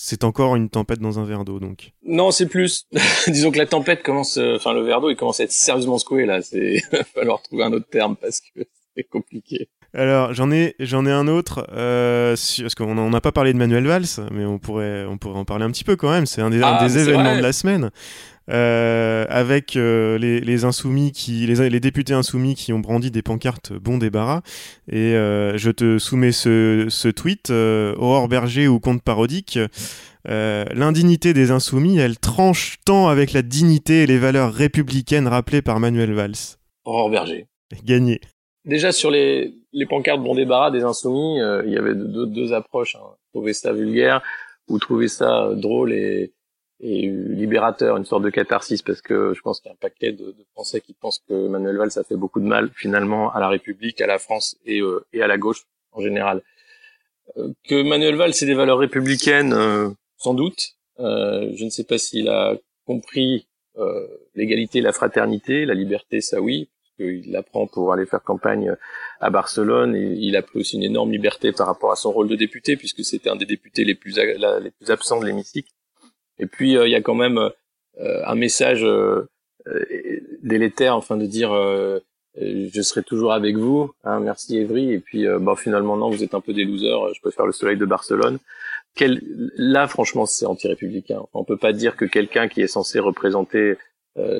C'est 0.00 0.22
encore 0.22 0.54
une 0.54 0.70
tempête 0.70 1.00
dans 1.00 1.18
un 1.18 1.24
verre 1.24 1.44
d'eau, 1.44 1.58
donc. 1.58 1.92
Non, 2.04 2.30
c'est 2.30 2.46
plus. 2.46 2.86
Disons 3.26 3.50
que 3.50 3.58
la 3.58 3.66
tempête 3.66 4.04
commence, 4.04 4.36
euh, 4.36 4.54
enfin 4.54 4.72
le 4.72 4.82
verre 4.82 5.00
d'eau, 5.00 5.10
il 5.10 5.16
commence 5.16 5.40
à 5.40 5.44
être 5.44 5.52
sérieusement 5.52 5.98
secoué 5.98 6.24
là. 6.24 6.40
C'est, 6.40 6.80
va 6.92 7.02
falloir 7.02 7.42
trouver 7.42 7.64
un 7.64 7.72
autre 7.72 7.88
terme 7.88 8.14
parce 8.16 8.40
que 8.40 8.60
c'est 8.96 9.02
compliqué. 9.02 9.68
Alors 9.94 10.34
j'en 10.34 10.50
ai 10.50 10.74
j'en 10.80 11.06
ai 11.06 11.10
un 11.10 11.28
autre 11.28 11.66
euh, 11.72 12.36
parce 12.60 12.74
qu'on 12.74 13.08
n'a 13.08 13.20
pas 13.20 13.32
parlé 13.32 13.52
de 13.52 13.58
Manuel 13.58 13.86
Valls, 13.86 14.04
mais 14.30 14.44
on 14.44 14.58
pourrait 14.58 15.06
on 15.08 15.16
pourrait 15.16 15.38
en 15.38 15.44
parler 15.44 15.64
un 15.64 15.70
petit 15.70 15.84
peu 15.84 15.96
quand 15.96 16.10
même. 16.10 16.26
C'est 16.26 16.42
un 16.42 16.50
des, 16.50 16.60
ah, 16.62 16.78
des 16.82 16.98
événements 16.98 17.36
de 17.36 17.42
la 17.42 17.52
semaine. 17.52 17.90
Euh, 18.50 19.26
avec 19.28 19.76
euh, 19.76 20.16
les, 20.16 20.40
les, 20.40 20.64
insoumis 20.64 21.12
qui 21.12 21.46
les, 21.46 21.68
les, 21.68 21.80
députés 21.80 22.14
insoumis 22.14 22.54
qui 22.54 22.72
ont 22.72 22.78
brandi 22.78 23.10
des 23.10 23.20
pancartes 23.20 23.74
bon 23.74 23.98
débarras. 23.98 24.40
Et 24.90 25.12
je 25.12 25.70
te 25.70 25.98
soumets 25.98 26.32
ce, 26.32 26.86
ce 26.88 27.08
tweet 27.08 27.50
Aurore 27.50 28.28
Berger 28.28 28.68
ou 28.68 28.80
compte 28.80 29.02
parodique. 29.02 29.58
L'indignité 30.26 31.32
des 31.32 31.50
insoumis 31.50 31.98
elle 31.98 32.18
tranche 32.18 32.76
tant 32.84 33.08
avec 33.08 33.32
la 33.32 33.40
dignité 33.42 34.02
et 34.02 34.06
les 34.06 34.18
valeurs 34.18 34.52
républicaines 34.52 35.28
rappelées 35.28 35.62
par 35.62 35.80
Manuel 35.80 36.12
Valls. 36.12 36.58
Aurore 36.84 37.10
Berger. 37.10 37.46
Gagné 37.84 38.20
déjà 38.64 38.92
sur 38.92 39.10
les, 39.10 39.54
les 39.72 39.86
pancartes 39.86 40.20
bon 40.20 40.34
débarras 40.34 40.70
des 40.70 40.82
insoumis 40.82 41.38
il 41.64 41.72
y 41.72 41.78
avait 41.78 41.94
deux, 41.94 42.26
deux 42.26 42.52
approches 42.52 42.96
hein. 42.96 43.16
trouver 43.32 43.52
ça 43.52 43.72
vulgaire 43.72 44.22
ou 44.68 44.78
trouver 44.78 45.08
ça 45.08 45.50
drôle 45.54 45.92
et 45.92 46.32
et 46.80 47.08
libérateur, 47.08 47.96
une 47.96 48.04
sorte 48.04 48.22
de 48.22 48.30
catharsis, 48.30 48.82
parce 48.82 49.00
que 49.00 49.34
je 49.34 49.40
pense 49.40 49.60
qu'il 49.60 49.68
y 49.68 49.70
a 49.70 49.72
un 49.72 49.78
paquet 49.80 50.12
de, 50.12 50.26
de, 50.26 50.44
Français 50.52 50.80
qui 50.80 50.94
pensent 50.94 51.20
que 51.28 51.48
Manuel 51.48 51.76
Valls 51.76 51.90
a 51.96 52.04
fait 52.04 52.16
beaucoup 52.16 52.40
de 52.40 52.46
mal 52.46 52.70
finalement 52.74 53.32
à 53.32 53.40
la 53.40 53.48
République, 53.48 54.00
à 54.00 54.06
la 54.06 54.18
France 54.18 54.56
et, 54.64 54.80
euh, 54.80 55.04
et 55.12 55.22
à 55.22 55.26
la 55.26 55.38
gauche 55.38 55.64
en 55.92 56.00
général. 56.00 56.42
Euh, 57.36 57.52
que 57.68 57.82
Manuel 57.82 58.14
Valls 58.14 58.32
ait 58.40 58.46
des 58.46 58.54
valeurs 58.54 58.78
républicaines, 58.78 59.52
euh, 59.52 59.90
sans 60.18 60.34
doute. 60.34 60.76
je 60.98 61.64
ne 61.64 61.70
sais 61.70 61.84
pas 61.84 61.98
s'il 61.98 62.28
a 62.28 62.56
compris 62.86 63.46
l'égalité, 64.34 64.80
la 64.80 64.92
fraternité, 64.92 65.64
la 65.64 65.74
liberté, 65.74 66.20
ça 66.20 66.40
oui, 66.40 66.68
il 66.98 67.32
l'apprend 67.32 67.66
pour 67.66 67.92
aller 67.92 68.06
faire 68.06 68.22
campagne 68.22 68.74
à 69.20 69.30
Barcelone 69.30 69.94
il 69.96 70.36
a 70.36 70.42
pris 70.42 70.60
aussi 70.60 70.76
une 70.76 70.82
énorme 70.82 71.12
liberté 71.12 71.52
par 71.52 71.66
rapport 71.66 71.92
à 71.92 71.96
son 71.96 72.12
rôle 72.12 72.28
de 72.28 72.36
député 72.36 72.76
puisque 72.76 73.04
c'était 73.04 73.30
un 73.30 73.36
des 73.36 73.46
députés 73.46 73.84
les 73.84 73.94
plus, 73.94 74.16
les 74.16 74.70
plus 74.70 74.90
absents 74.90 75.20
de 75.20 75.26
l'hémicycle 75.26 75.70
et 76.38 76.46
puis 76.46 76.76
euh, 76.76 76.86
il 76.86 76.90
y 76.90 76.94
a 76.94 77.02
quand 77.02 77.14
même 77.14 77.38
euh, 77.38 78.22
un 78.24 78.34
message 78.34 78.84
euh, 78.84 79.28
délétère, 80.42 80.96
enfin 80.96 81.16
de 81.16 81.26
dire 81.26 81.50
je 82.40 82.82
serai 82.82 83.02
toujours 83.02 83.32
avec 83.32 83.56
vous, 83.56 83.92
hein, 84.04 84.20
merci 84.20 84.56
Evry. 84.56 84.92
Et 84.92 85.00
puis 85.00 85.26
bon 85.40 85.56
finalement 85.56 85.96
non, 85.96 86.08
vous 86.08 86.22
êtes 86.22 86.34
un 86.34 86.40
peu 86.40 86.54
des 86.54 86.64
losers. 86.64 87.12
Je 87.14 87.20
préfère 87.20 87.44
le 87.44 87.52
soleil 87.52 87.76
de 87.76 87.84
Barcelone. 87.84 88.38
Quel... 88.94 89.20
Là 89.56 89.88
franchement 89.88 90.24
c'est 90.24 90.46
anti-républicain. 90.46 91.20
on 91.34 91.44
peut 91.44 91.56
pas 91.56 91.72
dire 91.72 91.96
que 91.96 92.04
quelqu'un 92.04 92.48
qui 92.48 92.62
est 92.62 92.68
censé 92.68 92.98
représenter 92.98 93.76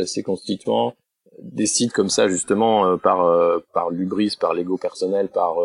ses 0.07 0.23
constituants 0.23 0.95
décide 1.41 1.93
comme 1.93 2.11
ça 2.11 2.29
justement 2.29 2.99
par 2.99 3.63
par 3.73 3.91
l'ubris, 3.91 4.37
par 4.39 4.55
l'ego 4.55 4.77
personnel, 4.77 5.29
par 5.29 5.57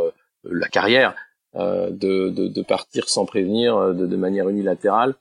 la 0.44 0.68
carrière, 0.68 1.16
de, 1.56 1.90
de, 2.30 2.48
de, 2.48 2.62
partir 2.62 3.10
sans 3.10 3.26
prévenir, 3.26 3.94
de, 3.94 4.06
de 4.06 4.16
manière 4.16 4.50
unilatérale. 4.50 5.16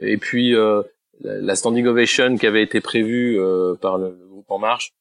Et 0.00 0.16
puis 0.16 0.54
euh, 0.54 0.82
la 1.20 1.54
standing 1.54 1.86
ovation 1.86 2.36
qui 2.36 2.46
avait 2.46 2.62
été 2.62 2.80
prévue 2.80 3.38
euh, 3.38 3.74
par 3.74 3.98
le, 3.98 4.10
groupe 4.10 4.50
En 4.50 4.58
Marche 4.58 4.94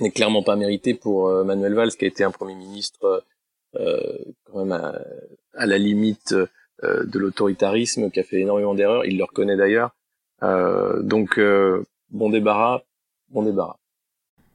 n'est 0.00 0.10
clairement 0.10 0.42
pas 0.42 0.56
méritée 0.56 0.94
pour 0.94 1.28
euh, 1.28 1.44
Manuel 1.44 1.74
Valls, 1.74 1.92
qui 1.92 2.04
a 2.04 2.08
été 2.08 2.24
un 2.24 2.30
premier 2.30 2.54
ministre 2.54 3.24
quand 3.72 4.64
même 4.64 4.72
à, 4.72 5.66
la 5.66 5.78
limite 5.78 6.34
de 6.82 7.18
l'autoritarisme, 7.20 8.10
qui 8.10 8.18
a 8.18 8.24
fait 8.24 8.40
énormément 8.40 8.74
d'erreurs. 8.74 9.04
Il 9.04 9.16
le 9.16 9.22
reconnaît 9.22 9.56
d'ailleurs. 9.56 9.94
donc 10.42 11.38
bon 12.10 12.30
débarras, 12.30 12.82
bon 13.28 13.44
débarras. 13.44 13.76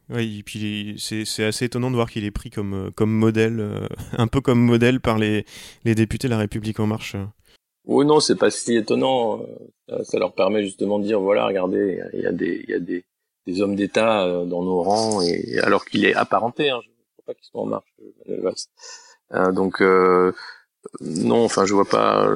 Oui, 0.09 0.39
et 0.39 0.43
puis 0.43 0.95
c'est 0.99 1.43
assez 1.43 1.65
étonnant 1.65 1.89
de 1.89 1.95
voir 1.95 2.09
qu'il 2.09 2.25
est 2.25 2.31
pris 2.31 2.49
comme, 2.49 2.91
comme 2.95 3.11
modèle, 3.11 3.87
un 4.17 4.27
peu 4.27 4.41
comme 4.41 4.59
modèle 4.59 4.99
par 4.99 5.17
les, 5.17 5.45
les 5.83 5.95
députés 5.95 6.27
de 6.27 6.33
la 6.33 6.39
République 6.39 6.79
en 6.79 6.87
marche. 6.87 7.15
Oui, 7.85 8.05
non, 8.05 8.19
c'est 8.19 8.35
pas 8.35 8.49
si 8.49 8.75
étonnant. 8.75 9.45
Euh, 9.91 10.03
ça, 10.03 10.17
leur 10.17 10.33
permet 10.33 10.63
justement 10.63 10.99
de 10.99 11.03
dire 11.03 11.19
voilà, 11.19 11.45
regardez, 11.45 12.01
il 12.13 12.21
y 12.21 12.25
a 12.25 12.31
des, 12.31 12.65
y 12.67 12.73
a 12.73 12.79
des, 12.79 13.05
des 13.45 13.61
hommes 13.61 13.75
d'État 13.75 14.25
euh, 14.25 14.45
dans 14.45 14.63
nos 14.63 14.81
rangs, 14.81 15.21
et 15.21 15.59
alors 15.59 15.85
qu'il 15.85 16.05
est 16.05 16.15
apparenté. 16.15 16.69
Hein, 16.69 16.79
je 16.83 16.89
ne 16.89 16.93
vois 16.93 17.25
pas 17.25 17.33
qu'ils 17.35 17.45
soient 17.45 17.61
en 17.61 17.65
marche, 17.65 17.93
euh, 19.33 19.51
donc 19.51 19.81
euh, 19.81 20.31
non, 21.01 21.43
enfin, 21.43 21.65
je 21.65 21.73
vois 21.73 21.85
pas 21.85 22.27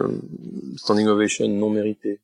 standing 0.77 1.07
ovation 1.07 1.47
non 1.47 1.69
mérité, 1.69 2.19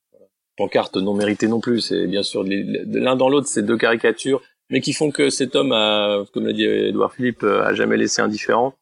pancarte 0.58 0.97
non 0.97 1.13
méritée 1.13 1.47
non 1.47 1.60
plus. 1.60 1.81
C'est 1.81 2.08
bien 2.08 2.23
sûr 2.23 2.43
l'un 2.45 3.15
dans 3.15 3.29
l'autre, 3.29 3.47
c'est 3.47 3.63
deux 3.63 3.77
caricatures, 3.77 4.41
mais 4.69 4.82
qui 4.82 4.93
font 4.93 5.12
que 5.12 5.30
cet 5.30 5.56
homme 5.56 5.71
a, 5.71 6.23
comme 6.34 6.45
l'a 6.45 6.54
dit 6.54 6.65
Edouard 6.65 7.13
Philippe, 7.13 7.43
a 7.43 7.73
jamais 7.73 7.97
laissé 7.97 8.21
indifférent. 8.21 8.75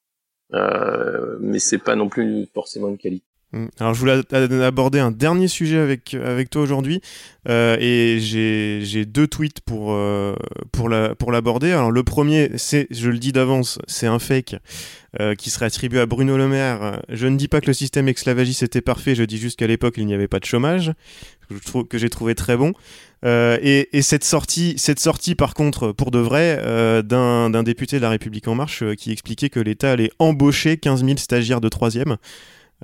Euh, 0.53 1.37
mais 1.39 1.59
c'est 1.59 1.79
pas 1.79 1.95
non 1.95 2.09
plus 2.09 2.47
forcément 2.53 2.89
une 2.89 2.97
qualité. 2.97 3.25
Mm. 3.53 3.67
Alors 3.79 3.93
je 3.93 3.99
voulais 3.99 4.65
aborder 4.65 4.99
un 4.99 5.11
dernier 5.11 5.47
sujet 5.47 5.77
avec, 5.77 6.15
avec 6.15 6.49
toi 6.49 6.63
aujourd'hui 6.63 7.01
euh, 7.47 7.77
et 7.79 8.19
j'ai 8.19 9.05
deux 9.05 9.27
tweets 9.27 9.61
pour, 9.61 9.93
euh, 9.93 10.35
pour 10.71 10.89
l'aborder. 10.89 11.69
La, 11.69 11.75
pour 11.75 11.79
Alors 11.79 11.91
le 11.91 12.03
premier, 12.03 12.49
c'est, 12.55 12.87
je 12.89 13.09
le 13.09 13.19
dis 13.19 13.31
d'avance, 13.31 13.77
c'est 13.87 14.07
un 14.07 14.17
fake 14.17 14.55
euh, 15.19 15.35
qui 15.35 15.51
serait 15.51 15.67
attribué 15.67 15.99
à 15.99 16.07
Bruno 16.07 16.35
Le 16.35 16.47
Maire. 16.47 16.99
Je 17.09 17.27
ne 17.27 17.37
dis 17.37 17.47
pas 17.47 17.61
que 17.61 17.67
le 17.67 17.73
système 17.73 18.07
esclavagiste 18.07 18.63
était 18.63 18.81
parfait, 18.81 19.13
je 19.13 19.23
dis 19.23 19.37
juste 19.37 19.59
qu'à 19.59 19.67
l'époque 19.67 19.95
il 19.97 20.07
n'y 20.07 20.15
avait 20.15 20.27
pas 20.27 20.39
de 20.39 20.45
chômage, 20.45 20.91
que, 21.89 21.97
j'ai 21.99 22.09
trouvé 22.09 22.33
très 22.33 22.57
bon. 22.57 22.73
Et, 23.25 23.87
et, 23.93 24.01
cette 24.01 24.25
sortie, 24.25 24.73
cette 24.77 24.99
sortie 24.99 25.35
par 25.35 25.53
contre, 25.53 25.93
pour 25.93 26.11
de 26.11 26.19
vrai, 26.19 26.59
d'un 27.03 27.63
député 27.63 27.97
de 27.97 28.01
la 28.01 28.09
République 28.09 28.47
En 28.49 28.55
Marche 28.55 28.83
qui 28.95 29.11
expliquait 29.11 29.49
que 29.49 29.61
l'État 29.61 29.91
allait 29.91 30.11
embaucher 30.19 30.75
15 30.75 31.05
000 31.05 31.17
stagiaires 31.17 31.61
de 31.61 31.69
troisième. 31.69 32.17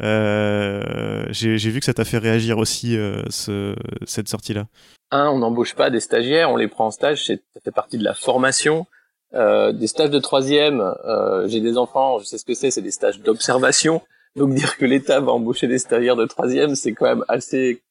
Euh, 0.02 1.26
J'ai 1.30 1.58
vu 1.58 1.80
que 1.80 1.86
ça 1.86 1.94
t'a 1.94 2.06
fait 2.06 2.18
réagir 2.18 2.58
aussi 2.58 2.98
euh, 2.98 3.24
ce, 3.30 3.76
cette 4.06 4.28
sortie-là. 4.28 4.66
Un, 5.12 5.28
on 5.30 5.40
n'embauche 5.40 5.76
pas 5.76 5.90
des 5.90 6.00
stagiaires, 6.00 6.52
on 6.52 6.58
les 6.58 6.68
prend 6.68 6.88
en 6.88 6.92
stage, 6.92 7.26
ça 7.26 7.34
fait 7.64 7.72
partie 7.72 7.98
de 7.98 8.04
la 8.04 8.14
formation. 8.14 8.86
Euh, 9.34 9.72
des 9.72 9.88
stages 9.88 10.10
de 10.10 10.20
troisième, 10.20 10.82
euh, 11.06 11.48
j'ai 11.48 11.62
des 11.62 11.78
enfants, 11.78 12.20
je 12.20 12.26
sais 12.26 12.38
ce 12.38 12.46
que 12.46 12.54
c'est, 12.54 12.72
c'est 12.72 12.82
des 12.82 12.92
stages 12.92 13.20
d'observation. 13.20 14.02
Donc 14.36 14.54
dire 14.54 14.78
que 14.78 14.86
l'État 14.86 15.20
va 15.20 15.32
embaucher 15.32 15.68
des 15.68 15.80
stagiaires 15.80 16.16
de 16.16 16.26
troisième, 16.26 16.76
c'est 16.76 16.94
quand 16.94 17.06
même 17.06 17.26
assez... 17.28 17.82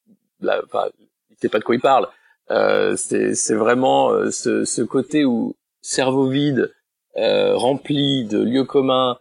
enfin, 0.42 0.88
il 1.30 1.36
sait 1.40 1.48
pas 1.48 1.58
de 1.58 1.64
quoi 1.64 1.74
il 1.74 1.80
parle. 1.80 2.08
Euh, 2.50 2.96
c'est 2.96 3.54
vraiment 3.54 4.10
euh, 4.10 4.30
ce, 4.30 4.64
ce, 4.64 4.82
côté 4.82 5.24
où 5.24 5.54
cerveau 5.82 6.28
vide, 6.28 6.72
rempli 7.16 8.24
de 8.24 8.38
lieux 8.38 8.64
communs, 8.64 9.18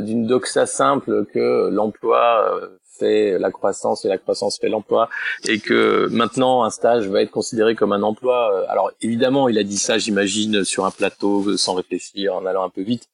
d'une 0.00 0.26
doxa 0.26 0.66
simple 0.66 1.26
que 1.26 1.68
l'emploi 1.70 2.54
euh, 2.54 2.78
fait 2.98 3.38
la 3.38 3.50
croissance 3.50 4.04
et 4.04 4.08
la 4.08 4.18
croissance 4.18 4.58
fait 4.58 4.68
l'emploi 4.68 5.08
et 5.48 5.58
que 5.58 6.06
maintenant 6.10 6.62
un 6.62 6.70
stage 6.70 7.08
va 7.08 7.22
être 7.22 7.30
considéré 7.30 7.74
comme 7.74 7.92
un 7.92 8.02
emploi. 8.02 8.64
Alors 8.68 8.92
évidemment, 9.00 9.48
il 9.48 9.58
a 9.58 9.64
dit 9.64 9.78
ça, 9.78 9.98
j'imagine, 9.98 10.64
sur 10.64 10.84
un 10.84 10.90
plateau 10.90 11.56
sans 11.56 11.74
réfléchir, 11.74 12.34
en 12.34 12.46
allant 12.46 12.62
un 12.62 12.70
peu 12.70 12.82
vite, 12.82 13.08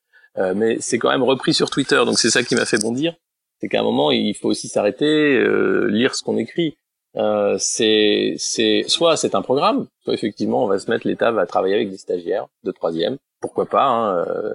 mais 0.55 0.77
c'est 0.81 0.99
quand 0.99 1.09
même 1.09 1.23
repris 1.23 1.55
sur 1.55 1.71
Twitter, 1.71 2.03
donc 2.05 2.19
c'est 2.19 2.31
ça 2.31 2.43
qui 2.43 2.55
m'a 2.55 2.67
fait 2.67 2.79
bondir. 2.79 3.15
C'est 3.61 3.69
qu'à 3.69 3.81
un 3.81 3.83
moment, 3.83 4.11
il 4.11 4.35
faut 4.35 4.49
aussi 4.49 4.69
s'arrêter, 4.69 5.43
lire 5.89 6.15
ce 6.15 6.23
qu'on 6.23 6.37
écrit. 6.37 6.77
Euh, 7.17 7.57
c'est 7.59 8.35
c'est 8.39 8.85
soit 8.87 9.17
c'est 9.17 9.35
un 9.35 9.43
programme, 9.43 9.89
soit 10.05 10.15
effectivement 10.15 10.65
on 10.65 10.69
va 10.69 10.79
se 10.79 10.89
mettre 10.89 11.09
l'État 11.09 11.33
va 11.33 11.45
travailler 11.45 11.75
avec 11.75 11.91
des 11.91 11.97
stagiaires 11.97 12.47
de 12.63 12.71
troisième, 12.71 13.19
pourquoi 13.41 13.67
pas. 13.67 13.85
Hein, 13.85 14.25
euh, 14.29 14.55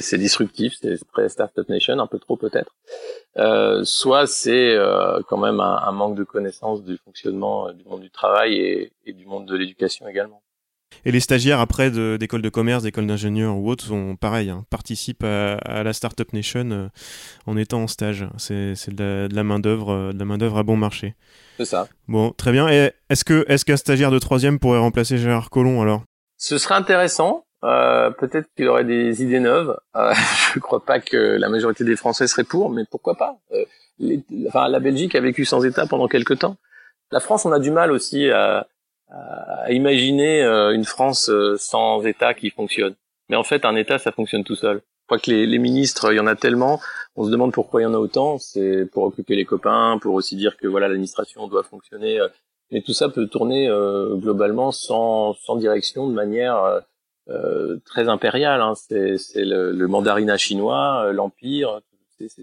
c'est 0.00 0.18
disruptif, 0.18 0.74
c'est 0.80 0.98
très 1.12 1.28
startup 1.28 1.68
nation, 1.68 1.98
un 1.98 2.06
peu 2.06 2.18
trop 2.18 2.36
peut-être. 2.36 2.74
Euh, 3.36 3.84
soit 3.84 4.26
c'est 4.26 4.74
euh, 4.74 5.20
quand 5.28 5.38
même 5.38 5.60
un, 5.60 5.82
un, 5.84 5.92
manque 5.92 6.16
de 6.16 6.24
connaissance 6.24 6.82
du 6.82 6.96
fonctionnement 6.98 7.72
du 7.72 7.84
monde 7.84 8.00
du 8.00 8.10
travail 8.10 8.54
et, 8.54 8.92
et 9.06 9.12
du 9.12 9.26
monde 9.26 9.46
de 9.46 9.56
l'éducation 9.56 10.08
également. 10.08 10.42
Et 11.04 11.12
les 11.12 11.20
stagiaires 11.20 11.60
après 11.60 11.90
d'écoles 11.90 12.42
de, 12.42 12.48
commerce, 12.48 12.82
d'écoles 12.82 13.06
d'ingénieurs 13.06 13.56
ou 13.56 13.68
autres 13.70 13.84
sont 13.84 14.16
pareil, 14.16 14.50
hein, 14.50 14.64
participent 14.70 15.24
à, 15.24 15.82
la 15.82 15.92
Startup 15.92 16.30
Nation 16.32 16.70
euh, 16.70 16.88
en 17.46 17.56
étant 17.56 17.82
en 17.82 17.86
stage. 17.86 18.26
C'est 18.38 18.94
de 18.94 19.28
la, 19.30 19.44
main 19.44 19.58
d'œuvre, 19.58 19.92
euh, 19.92 20.12
de 20.12 20.18
la 20.18 20.24
main 20.24 20.38
d'œuvre 20.38 20.58
à 20.58 20.62
bon 20.62 20.76
marché. 20.76 21.14
C'est 21.58 21.64
ça. 21.64 21.88
Bon, 22.08 22.30
très 22.30 22.52
bien. 22.52 22.68
Est-ce 22.68 23.24
que 23.24 23.44
est-ce 23.48 23.64
qu'un 23.64 23.76
stagiaire 23.76 24.10
de 24.10 24.18
troisième 24.18 24.58
pourrait 24.58 24.78
remplacer 24.78 25.18
Gérard 25.18 25.50
Collomb 25.50 25.80
alors? 25.80 26.02
Ce 26.36 26.58
serait 26.58 26.74
intéressant. 26.74 27.44
Euh, 27.64 28.10
peut-être 28.10 28.48
qu'il 28.56 28.68
aurait 28.68 28.84
des 28.84 29.22
idées 29.22 29.40
neuves. 29.40 29.76
Euh, 29.96 30.12
je 30.52 30.58
ne 30.58 30.60
crois 30.60 30.84
pas 30.84 31.00
que 31.00 31.16
la 31.16 31.48
majorité 31.48 31.84
des 31.84 31.96
Français 31.96 32.26
seraient 32.26 32.44
pour, 32.44 32.70
mais 32.70 32.84
pourquoi 32.90 33.16
pas? 33.16 33.38
Enfin, 34.46 34.68
La 34.68 34.80
Belgique 34.80 35.14
a 35.14 35.20
vécu 35.20 35.44
sans 35.44 35.64
État 35.64 35.86
pendant 35.86 36.08
quelques 36.08 36.38
temps. 36.38 36.56
La 37.10 37.20
France, 37.20 37.44
on 37.44 37.52
a 37.52 37.58
du 37.58 37.70
mal 37.70 37.92
aussi 37.92 38.30
à, 38.30 38.66
à 39.10 39.72
imaginer 39.72 40.42
euh, 40.42 40.74
une 40.74 40.84
France 40.84 41.28
euh, 41.28 41.56
sans 41.58 42.04
État 42.04 42.34
qui 42.34 42.50
fonctionne. 42.50 42.94
Mais 43.28 43.36
en 43.36 43.44
fait, 43.44 43.64
un 43.64 43.76
État, 43.76 43.98
ça 43.98 44.12
fonctionne 44.12 44.44
tout 44.44 44.56
seul. 44.56 44.78
Je 45.02 45.06
crois 45.06 45.18
que 45.18 45.30
les, 45.30 45.46
les 45.46 45.58
ministres, 45.58 46.12
il 46.12 46.16
y 46.16 46.20
en 46.20 46.26
a 46.26 46.34
tellement, 46.34 46.80
on 47.14 47.24
se 47.24 47.30
demande 47.30 47.52
pourquoi 47.52 47.80
il 47.80 47.84
y 47.84 47.86
en 47.86 47.94
a 47.94 47.98
autant. 47.98 48.38
C'est 48.38 48.86
pour 48.92 49.04
occuper 49.04 49.36
les 49.36 49.44
copains, 49.44 49.98
pour 50.00 50.14
aussi 50.14 50.36
dire 50.36 50.56
que 50.56 50.66
voilà 50.66 50.88
l'administration 50.88 51.46
doit 51.46 51.62
fonctionner. 51.62 52.18
Euh, 52.20 52.28
mais 52.70 52.80
tout 52.80 52.94
ça 52.94 53.10
peut 53.10 53.26
tourner 53.26 53.68
globalement 54.14 54.72
sans, 54.72 55.34
sans 55.34 55.56
direction, 55.56 56.08
de 56.08 56.14
manière 56.14 56.82
euh, 57.28 57.78
très 57.84 58.08
impériale. 58.08 58.60
Hein. 58.60 58.74
C'est 58.74 59.18
le, 59.36 59.72
le 59.72 59.88
mandarinat 59.88 60.36
chinois, 60.36 61.12
l'empire. 61.12 61.80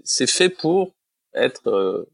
C'est 0.04 0.30
fait 0.30 0.48
pour 0.48 0.94
être 1.34 2.06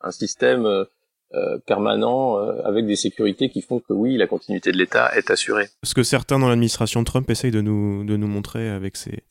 un 0.00 0.10
système 0.10 0.86
euh, 1.34 1.58
permanent 1.66 2.38
euh, 2.38 2.62
avec 2.64 2.86
des 2.86 2.96
sécurités 2.96 3.50
qui 3.50 3.60
font 3.60 3.80
que 3.80 3.92
oui, 3.92 4.16
la 4.16 4.26
continuité 4.26 4.72
de 4.72 4.78
l'État 4.78 5.10
est 5.14 5.30
assurée. 5.30 5.66
Ce 5.82 5.92
que 5.92 6.02
certains 6.02 6.38
dans 6.38 6.48
l'administration 6.48 7.04
Trump 7.04 7.28
essayent 7.28 7.50
de 7.50 7.60
nous, 7.60 8.02
de 8.04 8.16
nous 8.16 8.26
montrer 8.26 8.70
avec 8.70 8.96
ces, 8.96 9.24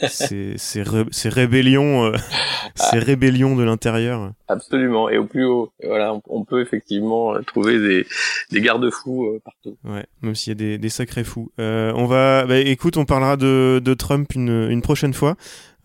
ces, 0.08 0.54
ces, 0.56 1.28
rébellions, 1.28 2.06
euh, 2.06 2.16
ces 2.74 2.98
rébellions 2.98 3.54
de 3.54 3.64
l'intérieur. 3.64 4.32
Absolument, 4.48 5.10
et 5.10 5.18
au 5.18 5.26
plus 5.26 5.44
haut. 5.44 5.70
voilà, 5.84 6.18
on, 6.26 6.44
peut 6.44 6.62
effectivement 6.62 7.34
trouver 7.46 7.78
des, 7.78 8.06
des 8.50 8.60
garde-fous 8.62 9.38
partout. 9.44 9.76
Ouais, 9.84 10.06
même 10.22 10.34
s'il 10.34 10.52
y 10.52 10.52
a 10.52 10.54
des, 10.54 10.78
des 10.78 10.88
sacrés 10.88 11.24
fous. 11.24 11.52
on 11.58 12.06
va, 12.06 12.46
bah, 12.46 12.56
écoute, 12.56 12.96
on 12.96 13.04
parlera 13.04 13.36
de, 13.36 13.78
de 13.84 13.92
Trump 13.92 14.34
une, 14.34 14.70
une 14.70 14.80
prochaine 14.80 15.12
fois. 15.12 15.36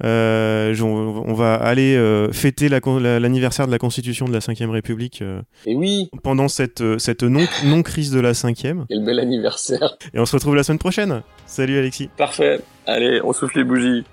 Euh, 0.03 0.75
on, 0.81 1.33
va 1.33 1.55
aller 1.55 1.95
euh, 1.95 2.31
fêter 2.31 2.69
l'anniversaire 2.69 3.65
de 3.65 3.71
la 3.71 3.79
Constitution 3.79 4.27
de 4.27 4.33
la 4.33 4.39
Ve 4.39 4.69
République. 4.69 5.21
Euh, 5.21 5.41
Et 5.65 5.75
oui. 5.75 6.09
Pendant 6.23 6.47
cette, 6.47 6.83
cette 6.99 7.23
non, 7.23 7.45
non 7.65 7.81
crise 7.81 8.11
de 8.11 8.19
la 8.19 8.33
cinquième. 8.33 8.85
Quel 8.89 9.03
bel 9.03 9.19
anniversaire. 9.19 9.97
Et 10.13 10.19
on 10.19 10.25
se 10.25 10.35
retrouve 10.35 10.55
la 10.55 10.63
semaine 10.63 10.79
prochaine. 10.79 11.21
Salut 11.45 11.77
Alexis. 11.77 12.09
Parfait. 12.17 12.59
Allez, 12.85 13.21
on 13.23 13.33
souffle 13.33 13.57
les 13.57 13.63
bougies. 13.63 14.03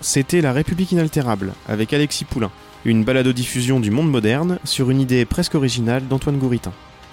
C'était 0.00 0.40
La 0.40 0.52
République 0.52 0.92
inaltérable 0.92 1.52
avec 1.66 1.92
Alexis 1.92 2.24
Poulain, 2.24 2.52
une 2.84 3.02
balado-diffusion 3.02 3.80
du 3.80 3.90
monde 3.90 4.10
moderne 4.10 4.58
sur 4.62 4.90
une 4.90 5.00
idée 5.00 5.24
presque 5.24 5.56
originale 5.56 6.06
d'Antoine 6.06 6.38
Gouritin. 6.38 6.72